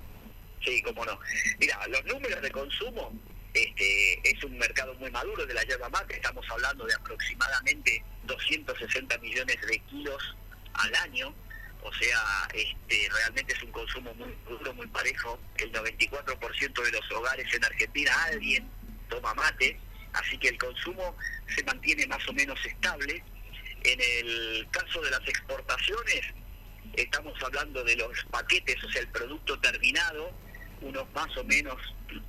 Sí, 0.64 0.82
cómo 0.82 1.04
no. 1.04 1.18
Mira, 1.58 1.78
los 1.88 2.04
números 2.06 2.40
de 2.40 2.50
consumo 2.50 3.12
este, 3.54 4.28
es 4.28 4.42
un 4.44 4.58
mercado 4.58 4.94
muy 4.94 5.10
maduro 5.10 5.46
de 5.46 5.54
la 5.54 5.62
yerba 5.62 5.88
mate, 5.88 6.16
estamos 6.16 6.44
hablando 6.50 6.84
de 6.86 6.94
aproximadamente 6.94 8.04
260 8.24 9.16
millones 9.18 9.60
de 9.66 9.78
kilos 9.78 10.36
al 10.74 10.94
año, 10.96 11.32
o 11.84 11.92
sea, 11.92 12.48
este, 12.52 13.08
realmente 13.12 13.52
es 13.52 13.62
un 13.62 13.70
consumo 13.70 14.12
muy 14.14 14.34
duro, 14.48 14.72
muy 14.72 14.86
parejo. 14.88 15.38
El 15.58 15.70
94% 15.70 16.82
de 16.82 16.90
los 16.90 17.12
hogares 17.12 17.52
en 17.54 17.64
Argentina 17.64 18.24
alguien 18.24 18.68
toma 19.08 19.34
mate, 19.34 19.78
así 20.14 20.38
que 20.38 20.48
el 20.48 20.58
consumo 20.58 21.14
se 21.54 21.62
mantiene 21.64 22.06
más 22.06 22.26
o 22.26 22.32
menos 22.32 22.58
estable. 22.64 23.22
En 23.84 24.00
el 24.00 24.66
caso 24.70 25.02
de 25.02 25.10
las 25.10 25.28
exportaciones, 25.28 26.22
estamos 26.94 27.34
hablando 27.42 27.84
de 27.84 27.96
los 27.96 28.24
paquetes, 28.30 28.82
o 28.82 28.90
sea, 28.90 29.02
el 29.02 29.08
producto 29.08 29.60
terminado, 29.60 30.32
unos 30.84 31.10
más 31.12 31.34
o 31.36 31.44
menos 31.44 31.76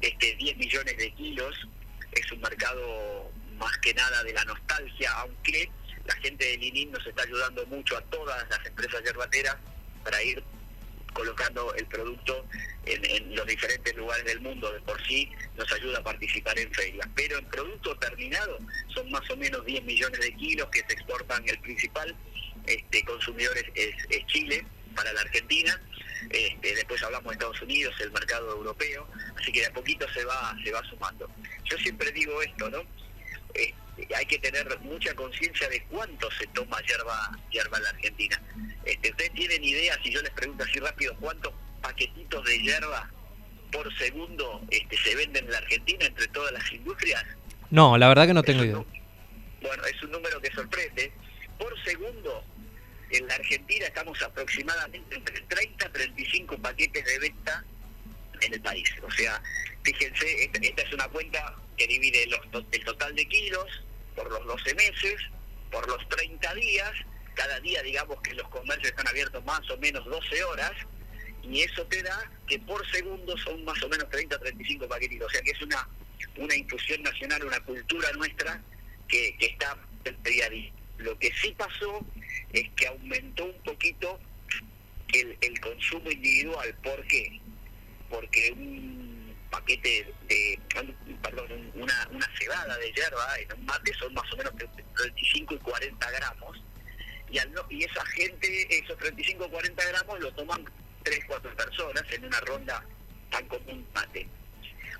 este, 0.01 0.35
10 0.35 0.57
millones 0.57 0.97
de 0.97 1.11
kilos. 1.11 1.67
Es 2.11 2.31
un 2.31 2.41
mercado 2.41 3.31
más 3.57 3.77
que 3.79 3.93
nada 3.93 4.23
de 4.23 4.33
la 4.33 4.45
nostalgia, 4.45 5.11
aunque 5.19 5.69
la 6.05 6.15
gente 6.15 6.45
de 6.45 6.57
Linin 6.57 6.91
nos 6.91 7.05
está 7.05 7.23
ayudando 7.23 7.65
mucho 7.67 7.97
a 7.97 8.01
todas 8.01 8.47
las 8.49 8.65
empresas 8.65 9.03
yerbateras 9.03 9.57
para 10.03 10.21
ir 10.23 10.43
colocando 11.13 11.73
el 11.75 11.85
producto 11.87 12.45
en, 12.85 13.35
los 13.35 13.47
diferentes 13.47 13.95
lugares 13.95 14.25
del 14.25 14.41
mundo. 14.41 14.71
De 14.71 14.79
por 14.81 15.01
sí 15.05 15.29
nos 15.57 15.71
ayuda 15.73 15.99
a 15.99 16.03
participar 16.03 16.57
en 16.59 16.71
ferias. 16.73 17.07
Pero 17.15 17.39
en 17.39 17.45
producto 17.45 17.97
terminado 17.97 18.59
son 18.93 19.09
más 19.11 19.29
o 19.29 19.37
menos 19.37 19.65
10 19.65 19.83
millones 19.83 20.19
de 20.19 20.33
kilos 20.35 20.67
que 20.71 20.79
se 20.79 20.93
exportan. 20.93 21.43
El 21.47 21.59
principal 21.59 22.15
este, 22.67 23.03
consumidor 23.03 23.57
es 23.75 24.25
Chile 24.27 24.65
para 24.95 25.13
la 25.13 25.21
Argentina. 25.21 25.79
Este, 26.29 26.75
después 26.75 27.03
hablamos 27.03 27.27
de 27.27 27.33
Estados 27.33 27.61
Unidos, 27.61 27.93
el 27.99 28.11
mercado 28.11 28.49
europeo, 28.51 29.07
así 29.39 29.51
que 29.51 29.61
de 29.61 29.67
a 29.67 29.73
poquito 29.73 30.07
se 30.13 30.25
va, 30.25 30.55
se 30.63 30.71
va 30.71 30.81
sumando. 30.89 31.29
Yo 31.65 31.77
siempre 31.77 32.11
digo 32.11 32.41
esto, 32.41 32.69
¿no? 32.69 32.83
Este, 33.53 34.15
hay 34.15 34.25
que 34.25 34.39
tener 34.39 34.79
mucha 34.79 35.13
conciencia 35.13 35.69
de 35.69 35.83
cuánto 35.83 36.29
se 36.31 36.47
toma 36.47 36.81
hierba, 36.81 37.37
hierba 37.51 37.77
en 37.77 37.83
la 37.83 37.89
Argentina. 37.89 38.41
Este, 38.83 39.11
¿Ustedes 39.11 39.33
tienen 39.33 39.63
idea, 39.63 39.97
si 40.03 40.11
yo 40.11 40.21
les 40.21 40.31
pregunto 40.31 40.63
así 40.63 40.79
rápido, 40.79 41.15
cuántos 41.19 41.53
paquetitos 41.81 42.43
de 42.45 42.59
hierba 42.59 43.09
por 43.71 43.95
segundo 43.97 44.61
este, 44.69 44.97
se 44.97 45.15
venden 45.15 45.45
en 45.45 45.51
la 45.51 45.57
Argentina 45.59 46.05
entre 46.05 46.27
todas 46.29 46.51
las 46.51 46.71
industrias? 46.71 47.23
No, 47.69 47.97
la 47.97 48.07
verdad 48.07 48.27
que 48.27 48.33
no 48.33 48.43
tengo 48.43 48.63
idea. 48.63 48.83
Bueno, 49.61 49.85
es 49.85 50.01
un 50.03 50.11
número 50.11 50.39
que 50.41 50.51
sorprende. 50.51 51.11
Por 51.57 51.83
segundo, 51.83 52.43
en 53.09 53.27
la 53.27 53.35
Argentina 53.35 53.85
estamos 53.85 54.21
aproximadamente 54.21 55.15
entre 55.15 55.41
30 55.41 55.85
a 55.85 55.91
35 55.91 56.57
paquetes 56.57 57.05
de 57.05 57.19
venta 57.19 57.63
en 58.41 58.53
el 58.53 58.61
país. 58.61 58.89
O 59.03 59.11
sea, 59.11 59.41
fíjense, 59.83 60.43
esta, 60.43 60.81
es 60.81 60.93
una 60.93 61.07
cuenta 61.09 61.55
que 61.77 61.87
divide 61.87 62.23
el 62.23 62.83
total 62.83 63.15
de 63.15 63.25
kilos 63.27 63.83
por 64.15 64.29
los 64.31 64.45
12 64.45 64.75
meses, 64.75 65.15
por 65.71 65.87
los 65.87 66.07
30 66.09 66.53
días. 66.55 66.91
Cada 67.33 67.59
día, 67.59 67.83
digamos 67.83 68.21
que 68.21 68.33
los 68.33 68.47
comercios 68.49 68.89
están 68.89 69.07
abiertos 69.07 69.43
más 69.45 69.69
o 69.69 69.77
menos 69.77 70.05
12 70.05 70.43
horas. 70.45 70.71
Y 71.43 71.61
eso 71.61 71.85
te 71.85 72.01
da 72.01 72.31
que 72.47 72.57
por 72.59 72.89
segundo 72.91 73.37
son 73.37 73.63
más 73.65 73.81
o 73.83 73.89
menos 73.89 74.09
30 74.09 74.35
a 74.35 74.39
35 74.39 74.87
paquetitos. 74.87 75.27
O 75.27 75.29
sea 75.29 75.41
que 75.41 75.51
es 75.51 75.61
una, 75.61 75.87
una 76.37 76.55
infusión 76.55 77.03
nacional, 77.03 77.43
una 77.45 77.59
cultura 77.59 78.11
nuestra 78.13 78.61
que, 79.07 79.35
que 79.37 79.45
está 79.47 79.77
día 80.23 80.45
a 80.45 80.49
día. 80.49 80.71
Lo 80.97 81.17
que 81.19 81.31
sí 81.33 81.53
pasó 81.57 82.05
es 82.53 82.69
que 82.75 82.87
aumentó 82.87 83.45
un 83.45 83.63
poquito 83.63 84.19
el, 85.13 85.37
el 85.41 85.59
consumo 85.59 86.09
individual. 86.09 86.75
¿Por 86.83 87.05
qué? 87.07 87.39
Porque 88.09 88.51
un 88.53 89.35
paquete 89.49 90.13
de, 90.27 90.59
perdón, 91.21 91.71
una, 91.75 92.07
una 92.11 92.29
cebada 92.37 92.77
de 92.77 92.91
hierba 92.91 93.39
en 93.39 93.59
un 93.59 93.65
mate 93.65 93.93
son 93.93 94.13
más 94.13 94.31
o 94.33 94.37
menos 94.37 94.53
35 94.55 95.55
y 95.55 95.57
40 95.59 96.11
gramos. 96.11 96.61
Y, 97.29 97.37
al 97.39 97.51
y 97.69 97.83
esa 97.83 98.05
gente, 98.07 98.79
esos 98.79 98.97
35 98.97 99.45
o 99.45 99.49
40 99.49 99.85
gramos 99.85 100.19
lo 100.19 100.31
toman 100.33 100.65
3, 101.03 101.19
4 101.27 101.55
personas 101.55 102.03
en 102.11 102.25
una 102.25 102.39
ronda 102.41 102.85
tan 103.31 103.47
común 103.47 103.85
mate. 103.93 104.27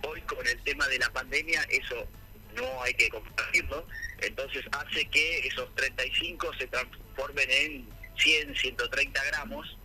Hoy 0.08 0.22
con 0.22 0.46
el 0.46 0.62
tema 0.64 0.88
de 0.88 1.00
la 1.00 1.10
pandemia 1.12 1.62
eso 1.70 2.08
no 2.56 2.84
hay 2.84 2.94
que 2.94 3.10
compartirlo, 3.10 3.86
entonces 4.22 4.64
hace 4.72 5.06
que 5.06 5.48
esos 5.48 5.74
35 5.76 6.52
se 6.58 6.68
transformen 6.68 7.48
en 7.50 7.88
100, 8.18 8.56
130 8.56 9.24
gramos, 9.26 9.78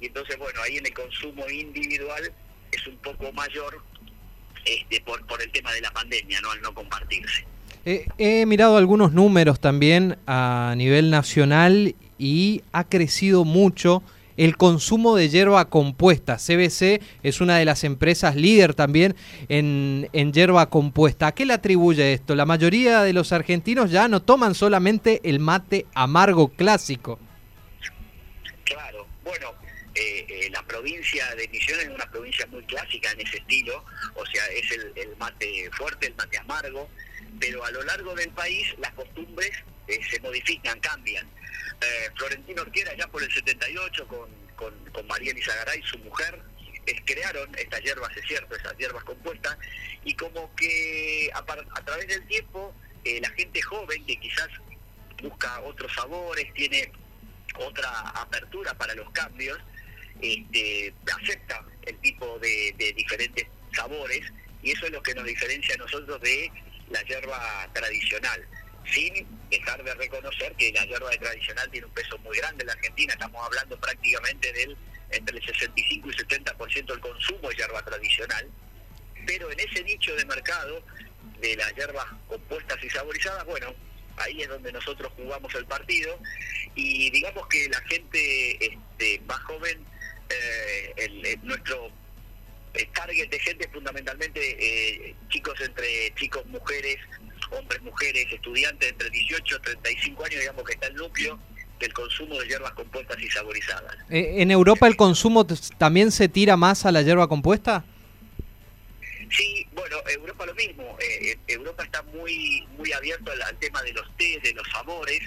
y 0.00 0.06
entonces 0.06 0.36
bueno, 0.38 0.60
ahí 0.62 0.76
en 0.76 0.86
el 0.86 0.94
consumo 0.94 1.48
individual 1.48 2.32
es 2.72 2.86
un 2.86 2.96
poco 2.98 3.32
mayor 3.32 3.82
este, 4.64 5.00
por, 5.00 5.24
por 5.26 5.42
el 5.42 5.50
tema 5.50 5.72
de 5.72 5.80
la 5.80 5.90
pandemia, 5.90 6.40
¿no? 6.40 6.50
al 6.50 6.62
no 6.62 6.74
compartirse. 6.74 7.44
Eh, 7.84 8.06
he 8.18 8.46
mirado 8.46 8.76
algunos 8.76 9.12
números 9.12 9.58
también 9.60 10.16
a 10.26 10.74
nivel 10.76 11.10
nacional 11.10 11.96
y 12.16 12.62
ha 12.72 12.84
crecido 12.84 13.44
mucho 13.44 14.02
el 14.44 14.56
consumo 14.56 15.14
de 15.14 15.28
hierba 15.28 15.68
compuesta. 15.68 16.36
CBC 16.36 17.00
es 17.22 17.40
una 17.40 17.58
de 17.58 17.64
las 17.64 17.84
empresas 17.84 18.34
líder 18.34 18.74
también 18.74 19.14
en, 19.48 20.10
en 20.12 20.32
hierba 20.32 20.68
compuesta. 20.68 21.28
¿A 21.28 21.32
qué 21.32 21.46
le 21.46 21.52
atribuye 21.52 22.12
esto? 22.12 22.34
La 22.34 22.44
mayoría 22.44 23.02
de 23.02 23.12
los 23.12 23.30
argentinos 23.32 23.92
ya 23.92 24.08
no 24.08 24.20
toman 24.20 24.56
solamente 24.56 25.20
el 25.22 25.38
mate 25.38 25.86
amargo 25.94 26.48
clásico. 26.48 27.20
Claro, 28.64 29.06
bueno, 29.22 29.52
eh, 29.94 30.26
eh, 30.28 30.50
la 30.50 30.62
provincia 30.64 31.24
de 31.36 31.46
Misiones 31.46 31.84
es 31.84 31.94
una 31.94 32.10
provincia 32.10 32.44
muy 32.46 32.62
clásica 32.64 33.12
en 33.12 33.20
ese 33.20 33.36
estilo, 33.36 33.84
o 34.16 34.26
sea, 34.26 34.44
es 34.46 34.72
el, 34.72 35.16
mate 35.18 35.70
fuerte, 35.72 36.08
el 36.08 36.14
mate 36.16 36.38
amargo, 36.38 36.88
pero 37.38 37.64
a 37.64 37.70
lo 37.70 37.82
largo 37.84 38.12
del 38.16 38.30
país 38.30 38.66
las 38.78 38.92
costumbres 38.94 39.52
eh, 39.86 40.00
se 40.10 40.18
modifican, 40.20 40.80
cambian. 40.80 41.28
Eh, 41.80 42.10
Florentino 42.16 42.62
Orquera 42.62 42.94
ya 42.94 43.06
por 43.08 43.22
el 43.22 43.32
78 43.32 44.06
con, 44.06 44.30
con, 44.56 44.74
con 44.92 45.06
María 45.06 45.32
Elizagaray, 45.32 45.82
su 45.82 45.98
mujer, 45.98 46.40
eh, 46.86 47.02
crearon 47.04 47.52
estas 47.56 47.80
hierbas, 47.80 48.16
es 48.16 48.24
cierto, 48.26 48.54
esas 48.54 48.76
hierbas 48.76 49.04
compuestas, 49.04 49.56
y 50.04 50.14
como 50.14 50.54
que 50.54 51.30
a 51.34 51.84
través 51.84 52.06
del 52.08 52.26
tiempo 52.26 52.74
eh, 53.04 53.20
la 53.20 53.30
gente 53.30 53.60
joven 53.62 54.04
que 54.06 54.16
quizás 54.18 54.48
busca 55.22 55.60
otros 55.62 55.92
sabores, 55.92 56.52
tiene 56.54 56.90
otra 57.58 57.88
apertura 58.10 58.74
para 58.74 58.94
los 58.94 59.10
cambios, 59.10 59.58
este, 60.20 60.94
acepta 61.20 61.64
el 61.86 61.98
tipo 61.98 62.38
de, 62.38 62.74
de 62.78 62.92
diferentes 62.92 63.46
sabores 63.74 64.20
y 64.62 64.70
eso 64.70 64.86
es 64.86 64.92
lo 64.92 65.02
que 65.02 65.14
nos 65.14 65.24
diferencia 65.24 65.74
a 65.74 65.78
nosotros 65.78 66.20
de 66.20 66.50
la 66.90 67.02
hierba 67.02 67.68
tradicional, 67.72 68.46
sin 68.90 69.26
dejar 69.50 69.82
de 69.84 69.94
reconocer 69.94 70.52
que 70.56 70.72
la 70.72 70.84
hierba 70.86 71.10
tradicional 71.10 71.70
tiene 71.70 71.86
un 71.86 71.92
peso 71.92 72.18
muy 72.18 72.36
grande 72.38 72.62
en 72.62 72.66
la 72.68 72.72
Argentina, 72.74 73.12
estamos 73.12 73.44
hablando 73.46 73.78
prácticamente 73.78 74.52
del 74.52 74.76
entre 75.10 75.36
el 75.36 75.44
65 75.44 76.10
y 76.10 76.14
70% 76.14 76.86
del 76.86 77.00
consumo 77.00 77.48
de 77.50 77.54
hierba 77.56 77.82
tradicional, 77.82 78.48
pero 79.26 79.50
en 79.50 79.60
ese 79.60 79.82
nicho 79.84 80.14
de 80.16 80.24
mercado 80.24 80.82
de 81.40 81.54
las 81.56 81.74
hierbas 81.74 82.06
compuestas 82.28 82.82
y 82.82 82.88
saborizadas, 82.88 83.44
bueno, 83.44 83.74
ahí 84.16 84.40
es 84.40 84.48
donde 84.48 84.72
nosotros 84.72 85.12
jugamos 85.16 85.54
el 85.54 85.66
partido. 85.66 86.18
Y 86.74 87.10
digamos 87.10 87.46
que 87.48 87.68
la 87.68 87.80
gente 87.82 88.58
este, 88.64 89.20
más 89.26 89.38
joven, 89.40 89.84
eh, 90.30 90.92
el- 90.96 91.40
nuestro 91.42 91.90
target 92.94 93.28
de 93.28 93.38
gente 93.38 93.68
fundamentalmente 93.68 94.40
eh, 94.58 95.14
chicos 95.28 95.60
entre 95.60 96.14
chicos, 96.14 96.46
mujeres, 96.46 96.96
hombres, 97.52 97.82
mujeres, 97.82 98.26
estudiantes 98.32 98.90
entre 98.90 99.10
18 99.10 99.56
y 99.56 99.60
35 99.60 100.24
años, 100.24 100.40
digamos 100.40 100.64
que 100.64 100.72
está 100.72 100.86
el 100.86 100.94
núcleo 100.94 101.38
del 101.78 101.92
consumo 101.92 102.38
de 102.40 102.46
hierbas 102.46 102.72
compuestas 102.72 103.18
y 103.20 103.28
saborizadas. 103.30 103.96
Eh, 104.08 104.36
¿En 104.38 104.50
Europa 104.50 104.86
el 104.86 104.96
consumo 104.96 105.46
también 105.78 106.12
se 106.12 106.28
tira 106.28 106.56
más 106.56 106.86
a 106.86 106.92
la 106.92 107.02
hierba 107.02 107.28
compuesta? 107.28 107.84
Sí, 109.30 109.66
bueno, 109.74 109.96
Europa 110.08 110.46
lo 110.46 110.54
mismo. 110.54 110.96
Eh, 111.00 111.32
eh, 111.32 111.38
Europa 111.48 111.84
está 111.84 112.02
muy 112.02 112.66
muy 112.76 112.92
abierto 112.92 113.32
al, 113.32 113.42
al 113.42 113.56
tema 113.58 113.82
de 113.82 113.92
los 113.92 114.06
tés, 114.16 114.42
de 114.42 114.52
los 114.52 114.68
sabores, 114.68 115.20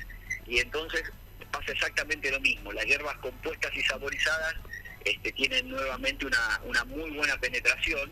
y 0.48 0.60
entonces 0.60 1.04
pasa 1.52 1.72
exactamente 1.72 2.32
lo 2.32 2.40
mismo. 2.40 2.72
Las 2.72 2.86
hierbas 2.86 3.18
compuestas 3.18 3.72
y 3.76 3.82
saborizadas 3.84 4.56
este, 5.04 5.32
tienen 5.34 5.70
nuevamente 5.70 6.26
una, 6.26 6.62
una 6.66 6.84
muy 6.86 7.12
buena 7.12 7.38
penetración. 7.38 8.12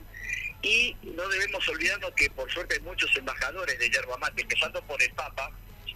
Y 0.63 0.95
no 1.03 1.27
debemos 1.27 1.67
olvidarnos 1.67 2.11
que 2.15 2.29
por 2.31 2.49
suerte 2.51 2.75
hay 2.75 2.81
muchos 2.81 3.13
embajadores 3.17 3.77
de 3.77 3.89
yerba 3.89 4.17
mate, 4.17 4.41
empezando 4.41 4.81
por 4.85 5.01
el 5.03 5.11
Papa, 5.11 5.51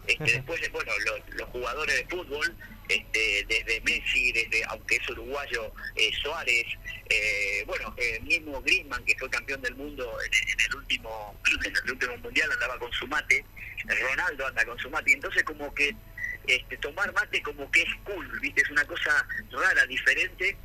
este, 0.06 0.23
después 0.25 0.62
de, 0.62 0.69
bueno, 0.69 0.91
lo- 1.06 1.36
los 1.36 1.49
jugadores 1.49 1.95
de 1.95 2.06
fútbol, 2.08 2.56
este, 2.89 3.45
desde 3.47 3.82
Messi, 3.82 4.32
desde 4.32 4.63
aunque 4.65 4.95
es 4.97 5.10
uruguayo 5.10 5.73
eh, 5.95 6.12
Suárez, 6.21 6.65
eh, 7.10 7.63
bueno, 7.65 7.93
eh, 7.97 8.19
mismo 8.21 8.62
Griezmann 8.62 9.03
que 9.06 9.17
fue 9.17 9.30
campeón 9.30 9.62
del 9.62 9.75
mundo 9.75 10.17
en, 10.21 10.49
en 10.49 10.60
el 10.65 10.75
último 10.75 11.38
en 11.65 11.75
el 11.75 11.91
último 11.91 12.17
mundial 12.19 12.49
andaba 12.51 12.77
con 12.80 12.91
su 12.93 13.08
mate, 13.08 13.43
Ronaldo 13.86 14.47
anda 14.47 14.65
con 14.65 14.77
su 14.80 14.89
mate, 14.89 15.12
y 15.12 15.13
entonces 15.15 15.43
como 15.43 15.73
que 15.73 15.93
este, 16.45 16.77
tomar 16.77 17.12
mate 17.13 17.41
como 17.41 17.69
que 17.71 17.82
es 17.82 17.89
cool, 18.06 18.39
viste, 18.39 18.62
es 18.62 18.69
una 18.69 18.86
cosa 18.86 19.25
rara, 19.51 19.86
diferente, 19.86 20.56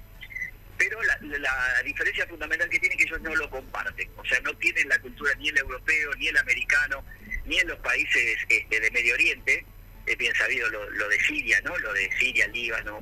pero 0.89 1.01
la, 1.05 1.17
la 1.39 1.83
diferencia 1.85 2.27
fundamental 2.27 2.69
que 2.69 2.81
tiene 2.81 2.97
es 2.97 2.99
que 2.99 3.05
ellos 3.05 3.21
no 3.21 3.35
lo 3.37 3.49
comparten, 3.49 4.09
o 4.17 4.25
sea, 4.25 4.41
no 4.41 4.53
tienen 4.57 4.89
la 4.89 4.99
cultura 4.99 5.33
ni 5.37 5.49
el 5.49 5.59
europeo, 5.59 6.13
ni 6.17 6.27
el 6.27 6.37
americano, 6.37 7.05
ni 7.45 7.59
en 7.59 7.69
los 7.69 7.79
países 7.79 8.39
este, 8.49 8.81
de 8.81 8.91
Medio 8.91 9.15
Oriente, 9.15 9.65
es 10.07 10.19
bien 10.19 10.35
sabido 10.35 10.69
lo, 10.71 10.91
lo 10.91 11.09
de 11.09 11.21
Siria, 11.21 11.61
¿no? 11.61 11.79
Lo 11.79 11.93
de 11.93 12.11
Siria, 12.19 12.49
Líbano, 12.49 13.01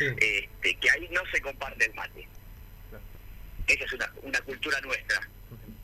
este, 0.00 0.74
que 0.74 0.90
ahí 0.90 1.08
no 1.12 1.20
se 1.32 1.40
comparte 1.40 1.84
el 1.84 1.94
mate. 1.94 2.26
Esa 3.68 3.84
es 3.84 3.92
una, 3.92 4.12
una 4.22 4.40
cultura 4.40 4.80
nuestra. 4.80 5.20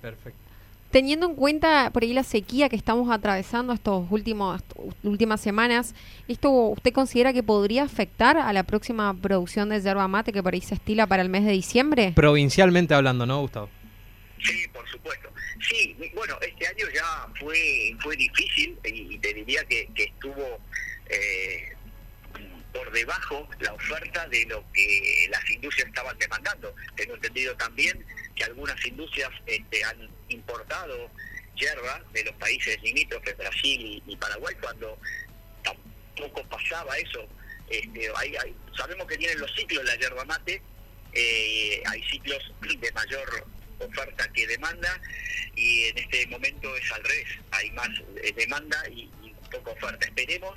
Perfecto. 0.03 0.46
Teniendo 0.97 1.27
en 1.27 1.35
cuenta 1.35 1.91
por 1.93 2.05
ahí 2.05 2.15
la 2.15 2.23
sequía 2.23 2.71
que 2.71 2.77
estamos 2.77 3.11
atravesando 3.11 3.75
estos 3.75 4.11
últimos 4.11 4.63
últimas 5.03 5.43
semanas, 5.43 5.95
¿esto 6.27 6.51
usted 6.51 6.91
considera 6.95 7.35
que 7.35 7.43
podría 7.43 7.83
afectar 7.83 8.39
a 8.39 8.51
la 8.55 8.63
próxima 8.63 9.13
producción 9.13 9.69
de 9.69 9.83
yerba 9.83 10.09
mate 10.09 10.33
que 10.33 10.43
por 10.43 10.55
ahí 10.55 10.63
se 10.63 10.77
estila 10.77 11.07
para 11.07 11.21
el 11.21 11.29
mes 11.29 11.45
de 11.45 11.53
diciembre? 11.53 12.13
Provincialmente 12.17 12.95
hablando, 12.95 13.27
¿no, 13.27 13.43
Gustavo? 13.43 13.69
Sí, 14.43 14.67
por 14.69 14.89
supuesto. 14.89 15.29
Sí, 15.69 15.95
bueno, 16.15 16.39
este 16.41 16.67
año 16.67 16.87
ya 16.95 17.29
fue 17.41 17.95
fue 18.03 18.17
difícil 18.17 18.79
y, 18.87 19.17
y 19.17 19.19
te 19.19 19.35
diría 19.35 19.63
que, 19.65 19.91
que 19.95 20.05
estuvo 20.05 20.59
eh, 21.11 21.77
por 22.73 22.91
debajo 22.91 23.47
la 23.61 23.75
oferta 23.75 24.27
de 24.29 24.47
lo 24.47 24.65
que 24.73 25.27
las 25.29 25.51
industrias 25.51 25.89
estaban 25.89 26.17
demandando. 26.17 26.75
Tengo 26.97 27.17
entendido 27.17 27.55
también 27.57 28.03
que 28.35 28.45
algunas 28.45 28.83
industrias 28.87 29.31
este, 29.45 29.85
han 29.85 30.16
importado 30.29 31.11
hierba 31.55 32.03
de 32.13 32.25
los 32.25 32.35
países 32.37 32.81
limítrofes, 32.83 33.37
Brasil 33.37 34.03
y, 34.07 34.17
Paraguay, 34.17 34.55
cuando 34.61 34.99
tampoco 35.63 36.45
pasaba 36.49 36.97
eso. 36.99 37.27
Este, 37.69 38.09
hay- 38.17 38.37
hay- 38.37 38.55
sabemos 38.77 39.07
que 39.07 39.17
tienen 39.19 39.39
los 39.41 39.53
ciclos 39.55 39.85
la 39.85 39.97
yerba 39.97 40.25
mate, 40.25 40.63
eh, 41.13 41.83
hay 41.87 42.03
ciclos 42.11 42.43
de 42.79 42.93
mayor 42.93 43.47
oferta 43.79 44.31
que 44.33 44.47
demanda 44.47 45.01
y 45.55 45.85
en 45.85 45.99
este 45.99 46.27
momento 46.29 46.75
es 46.77 46.93
al 46.93 47.03
revés, 47.05 47.27
hay 47.51 47.71
más 47.73 47.89
eh, 48.23 48.33
demanda 48.37 48.83
y, 48.91 49.11
y 49.23 49.35
poca 49.51 49.71
oferta. 49.73 50.07
Esperemos 50.07 50.55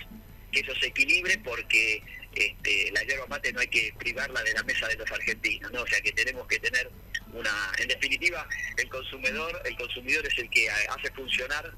que 0.51 0.59
eso 0.61 0.73
se 0.75 0.87
equilibre 0.87 1.37
porque 1.43 2.01
este, 2.35 2.91
la 2.91 3.03
yerba 3.03 3.25
mate 3.27 3.51
no 3.53 3.59
hay 3.61 3.67
que 3.67 3.93
privarla 3.97 4.41
de 4.43 4.53
la 4.53 4.63
mesa 4.63 4.87
de 4.87 4.95
los 4.95 5.11
argentinos, 5.11 5.71
¿no? 5.71 5.81
O 5.81 5.87
sea 5.87 5.99
que 6.01 6.11
tenemos 6.11 6.47
que 6.47 6.59
tener 6.59 6.89
una, 7.33 7.51
en 7.77 7.87
definitiva, 7.87 8.47
el 8.77 8.89
consumidor, 8.89 9.61
el 9.65 9.75
consumidor 9.75 10.25
es 10.25 10.37
el 10.39 10.49
que 10.49 10.69
hace 10.69 11.11
funcionar 11.11 11.71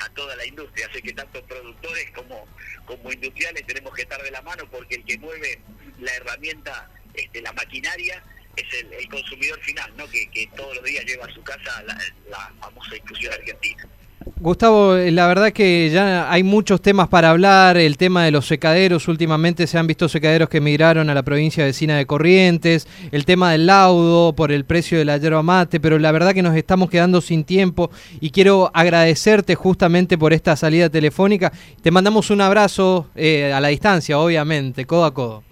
a 0.00 0.08
toda 0.10 0.36
la 0.36 0.44
industria, 0.44 0.88
así 0.90 1.00
que 1.00 1.12
tanto 1.12 1.42
productores 1.46 2.10
como, 2.10 2.46
como 2.84 3.12
industriales 3.12 3.66
tenemos 3.66 3.94
que 3.94 4.02
estar 4.02 4.22
de 4.22 4.30
la 4.30 4.42
mano 4.42 4.68
porque 4.70 4.96
el 4.96 5.04
que 5.04 5.18
mueve 5.18 5.60
la 6.00 6.12
herramienta, 6.14 6.90
este, 7.14 7.40
la 7.40 7.52
maquinaria, 7.52 8.22
es 8.56 8.74
el, 8.74 8.92
el 8.92 9.08
consumidor 9.08 9.60
final, 9.60 9.92
¿no? 9.96 10.08
Que, 10.08 10.28
que 10.30 10.46
todos 10.56 10.74
los 10.76 10.84
días 10.84 11.04
lleva 11.04 11.26
a 11.26 11.32
su 11.32 11.42
casa 11.42 11.82
la, 11.82 11.98
la 12.28 12.52
famosa 12.60 12.96
infusión 12.96 13.32
argentina. 13.32 13.88
Gustavo, 14.34 14.96
eh, 14.96 15.12
la 15.12 15.28
verdad 15.28 15.52
que 15.52 15.88
ya 15.88 16.30
hay 16.30 16.42
muchos 16.42 16.82
temas 16.82 17.06
para 17.06 17.30
hablar, 17.30 17.76
el 17.76 17.96
tema 17.96 18.24
de 18.24 18.32
los 18.32 18.46
secaderos, 18.46 19.06
últimamente 19.06 19.68
se 19.68 19.78
han 19.78 19.86
visto 19.86 20.08
secaderos 20.08 20.48
que 20.48 20.58
emigraron 20.58 21.08
a 21.08 21.14
la 21.14 21.22
provincia 21.22 21.64
vecina 21.64 21.96
de 21.96 22.06
Corrientes, 22.06 22.88
el 23.12 23.24
tema 23.24 23.52
del 23.52 23.66
laudo 23.66 24.34
por 24.34 24.50
el 24.50 24.64
precio 24.64 24.98
de 24.98 25.04
la 25.04 25.16
yerba 25.18 25.44
mate, 25.44 25.78
pero 25.78 25.96
la 26.00 26.10
verdad 26.10 26.34
que 26.34 26.42
nos 26.42 26.56
estamos 26.56 26.90
quedando 26.90 27.20
sin 27.20 27.44
tiempo 27.44 27.92
y 28.20 28.32
quiero 28.32 28.72
agradecerte 28.74 29.54
justamente 29.54 30.18
por 30.18 30.32
esta 30.32 30.56
salida 30.56 30.90
telefónica. 30.90 31.52
Te 31.80 31.92
mandamos 31.92 32.28
un 32.30 32.40
abrazo 32.40 33.08
eh, 33.14 33.52
a 33.52 33.60
la 33.60 33.68
distancia, 33.68 34.18
obviamente, 34.18 34.86
codo 34.86 35.04
a 35.04 35.14
codo. 35.14 35.44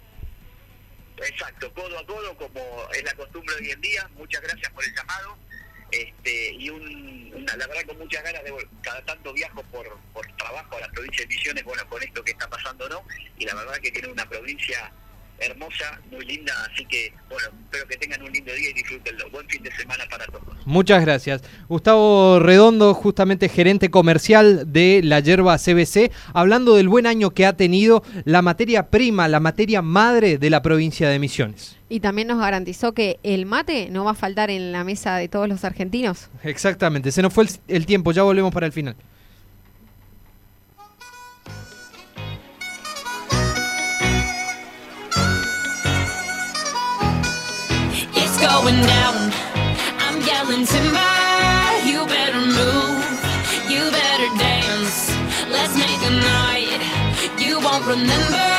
Exacto, 1.19 1.71
codo 1.75 1.97
a 1.97 2.05
codo, 2.05 2.37
como 2.37 2.61
es 2.93 3.05
la 3.05 3.15
costumbre 3.15 3.55
hoy 3.61 3.71
en 3.71 3.81
día. 3.81 4.11
Muchas 4.19 4.43
gracias 4.43 4.73
por 4.73 4.85
el 4.85 4.91
llamado. 4.95 5.44
Este, 5.95 6.53
y 6.55 6.71
un, 6.71 7.33
una, 7.37 7.57
la 7.57 7.67
verdad 7.69 7.85
con 7.87 7.99
muchas 7.99 8.25
ganas 8.25 8.43
de 8.43 8.53
cada 8.83 9.05
tanto 9.05 9.33
viajo 9.33 9.63
por, 9.65 9.87
por 10.13 10.27
trabajo 10.37 10.77
a 10.77 10.81
la 10.81 10.89
provincia 10.89 11.23
de 11.23 11.29
Misiones, 11.29 11.63
bueno, 11.63 11.89
con 11.89 12.03
esto 12.03 12.25
que 12.25 12.33
está 12.33 12.51
pasando, 12.51 12.89
¿no? 12.89 13.05
Y 13.39 13.45
la 13.45 13.55
verdad 13.55 13.77
que 13.77 13.93
tiene 13.93 14.09
una 14.09 14.29
provincia 14.29 14.93
hermosa, 15.39 16.01
muy 16.11 16.25
linda, 16.25 16.53
así 16.73 16.85
que, 16.87 17.13
bueno, 17.29 17.49
espero 17.65 17.87
que 17.87 17.97
tengan 17.97 18.23
un 18.23 18.33
lindo 18.33 18.53
día 18.53 18.71
y 18.71 18.73
disfrútenlo. 18.73 19.31
Buen 19.31 19.47
fin 19.49 19.63
de 19.63 19.73
semana 19.73 20.05
para 20.11 20.27
todos. 20.27 20.43
Muchas 20.65 21.03
gracias. 21.03 21.43
Gustavo 21.69 22.39
Redondo, 22.39 22.95
justamente 22.95 23.49
gerente 23.49 23.91
comercial 23.91 24.73
de 24.73 25.01
la 25.03 25.21
yerba 25.21 25.59
CBC, 25.59 26.11
hablando 26.33 26.77
del 26.77 26.89
buen 26.89 27.07
año 27.07 27.31
que 27.31 27.47
ha 27.47 27.55
tenido 27.55 28.03
la 28.25 28.43
materia 28.43 28.89
prima, 28.91 29.29
la 29.29 29.41
materia 29.41 29.83
madre 29.83 30.39
de 30.39 30.51
la 30.51 30.63
provincia 30.63 31.09
de 31.09 31.19
Misiones. 31.19 31.77
Y 31.89 32.01
también 32.01 32.29
nos 32.29 32.39
garantizó 32.39 32.93
que 32.93 33.19
el 33.23 33.47
mate 33.47 33.89
no 33.91 34.05
va 34.05 34.13
a 34.13 34.15
faltar 34.15 34.51
en 34.51 34.73
la 34.73 34.85
mesa 34.85 35.17
de 35.17 35.29
todos 35.29 35.49
los 35.49 35.65
argentinos. 35.65 36.29
Exactamente, 36.43 37.13
se 37.13 37.23
nos 37.23 37.33
fue 37.33 37.45
el, 37.45 37.51
el 37.69 37.87
tiempo, 37.87 38.13
ya 38.13 38.23
volvemos 38.23 38.53
para 38.53 38.67
el 38.67 38.73
final. 38.73 38.97
going 48.49 48.81
down. 48.83 49.33
I'm 50.05 50.21
yelling 50.21 50.67
timber, 50.67 51.17
you 51.89 52.05
better 52.07 52.43
move, 52.61 53.05
you 53.73 53.83
better 53.91 54.31
dance. 54.39 54.97
Let's 55.51 55.75
make 55.85 56.03
a 56.11 56.15
night 56.33 56.81
you 57.39 57.59
won't 57.61 57.87
remember. 57.87 58.54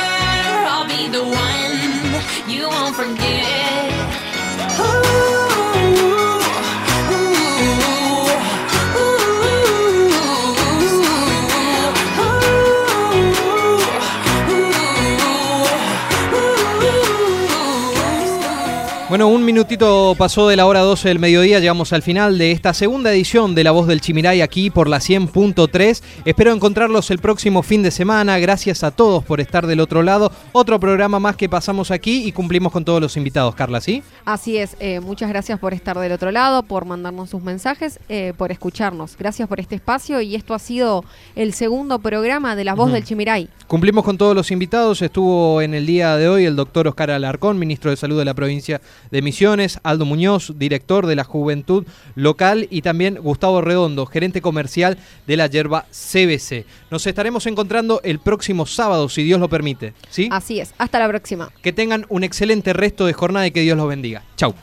Bueno, 19.16 19.28
un 19.28 19.46
minutito 19.46 20.14
pasó 20.18 20.46
de 20.46 20.56
la 20.56 20.66
hora 20.66 20.80
12 20.80 21.08
del 21.08 21.18
mediodía, 21.18 21.58
llegamos 21.58 21.94
al 21.94 22.02
final 22.02 22.36
de 22.36 22.52
esta 22.52 22.74
segunda 22.74 23.10
edición 23.10 23.54
de 23.54 23.64
La 23.64 23.70
Voz 23.70 23.86
del 23.86 24.02
Chimiray 24.02 24.42
aquí 24.42 24.68
por 24.68 24.88
la 24.88 24.98
100.3. 24.98 26.02
Espero 26.26 26.52
encontrarlos 26.52 27.10
el 27.10 27.18
próximo 27.18 27.62
fin 27.62 27.82
de 27.82 27.90
semana. 27.90 28.38
Gracias 28.38 28.84
a 28.84 28.90
todos 28.90 29.24
por 29.24 29.40
estar 29.40 29.66
del 29.66 29.80
otro 29.80 30.02
lado. 30.02 30.30
Otro 30.52 30.78
programa 30.78 31.18
más 31.18 31.34
que 31.34 31.48
pasamos 31.48 31.90
aquí 31.90 32.26
y 32.26 32.32
cumplimos 32.32 32.72
con 32.72 32.84
todos 32.84 33.00
los 33.00 33.16
invitados, 33.16 33.54
Carla, 33.54 33.80
¿sí? 33.80 34.02
Así 34.26 34.58
es, 34.58 34.76
eh, 34.80 35.00
muchas 35.00 35.30
gracias 35.30 35.58
por 35.58 35.72
estar 35.72 35.98
del 35.98 36.12
otro 36.12 36.30
lado, 36.30 36.62
por 36.62 36.84
mandarnos 36.84 37.30
sus 37.30 37.42
mensajes, 37.42 37.98
eh, 38.10 38.34
por 38.36 38.52
escucharnos. 38.52 39.16
Gracias 39.16 39.48
por 39.48 39.60
este 39.60 39.76
espacio 39.76 40.20
y 40.20 40.34
esto 40.34 40.52
ha 40.52 40.58
sido 40.58 41.06
el 41.36 41.54
segundo 41.54 42.00
programa 42.00 42.54
de 42.54 42.64
La 42.64 42.74
Voz 42.74 42.92
del 42.92 43.02
Chimiray. 43.04 43.48
Cumplimos 43.66 44.04
con 44.04 44.18
todos 44.18 44.36
los 44.36 44.50
invitados. 44.50 45.00
Estuvo 45.00 45.62
en 45.62 45.72
el 45.72 45.86
día 45.86 46.16
de 46.16 46.28
hoy 46.28 46.44
el 46.44 46.54
doctor 46.54 46.86
Oscar 46.86 47.10
Alarcón, 47.10 47.58
ministro 47.58 47.90
de 47.90 47.96
Salud 47.96 48.18
de 48.18 48.26
la 48.26 48.34
provincia 48.34 48.82
de 49.10 49.22
Misiones, 49.22 49.78
Aldo 49.82 50.04
Muñoz, 50.04 50.52
director 50.56 51.06
de 51.06 51.16
la 51.16 51.24
Juventud 51.24 51.84
Local 52.14 52.66
y 52.70 52.82
también 52.82 53.16
Gustavo 53.16 53.60
Redondo, 53.60 54.06
gerente 54.06 54.40
comercial 54.40 54.98
de 55.26 55.36
la 55.36 55.46
yerba 55.46 55.86
CBC. 55.90 56.64
Nos 56.90 57.06
estaremos 57.06 57.46
encontrando 57.46 58.00
el 58.04 58.18
próximo 58.18 58.66
sábado, 58.66 59.08
si 59.08 59.22
Dios 59.22 59.40
lo 59.40 59.48
permite. 59.48 59.92
¿sí? 60.10 60.28
Así 60.30 60.60
es, 60.60 60.74
hasta 60.78 60.98
la 60.98 61.08
próxima. 61.08 61.50
Que 61.62 61.72
tengan 61.72 62.06
un 62.08 62.24
excelente 62.24 62.72
resto 62.72 63.06
de 63.06 63.12
jornada 63.12 63.46
y 63.46 63.50
que 63.50 63.60
Dios 63.60 63.76
los 63.76 63.88
bendiga. 63.88 64.22
Chau. 64.36 64.54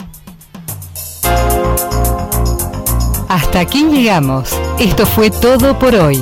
Hasta 3.30 3.62
aquí 3.62 3.84
llegamos. 3.86 4.56
Esto 4.80 5.06
fue 5.06 5.32
todo 5.32 5.78
por 5.80 5.96
hoy. 5.96 6.22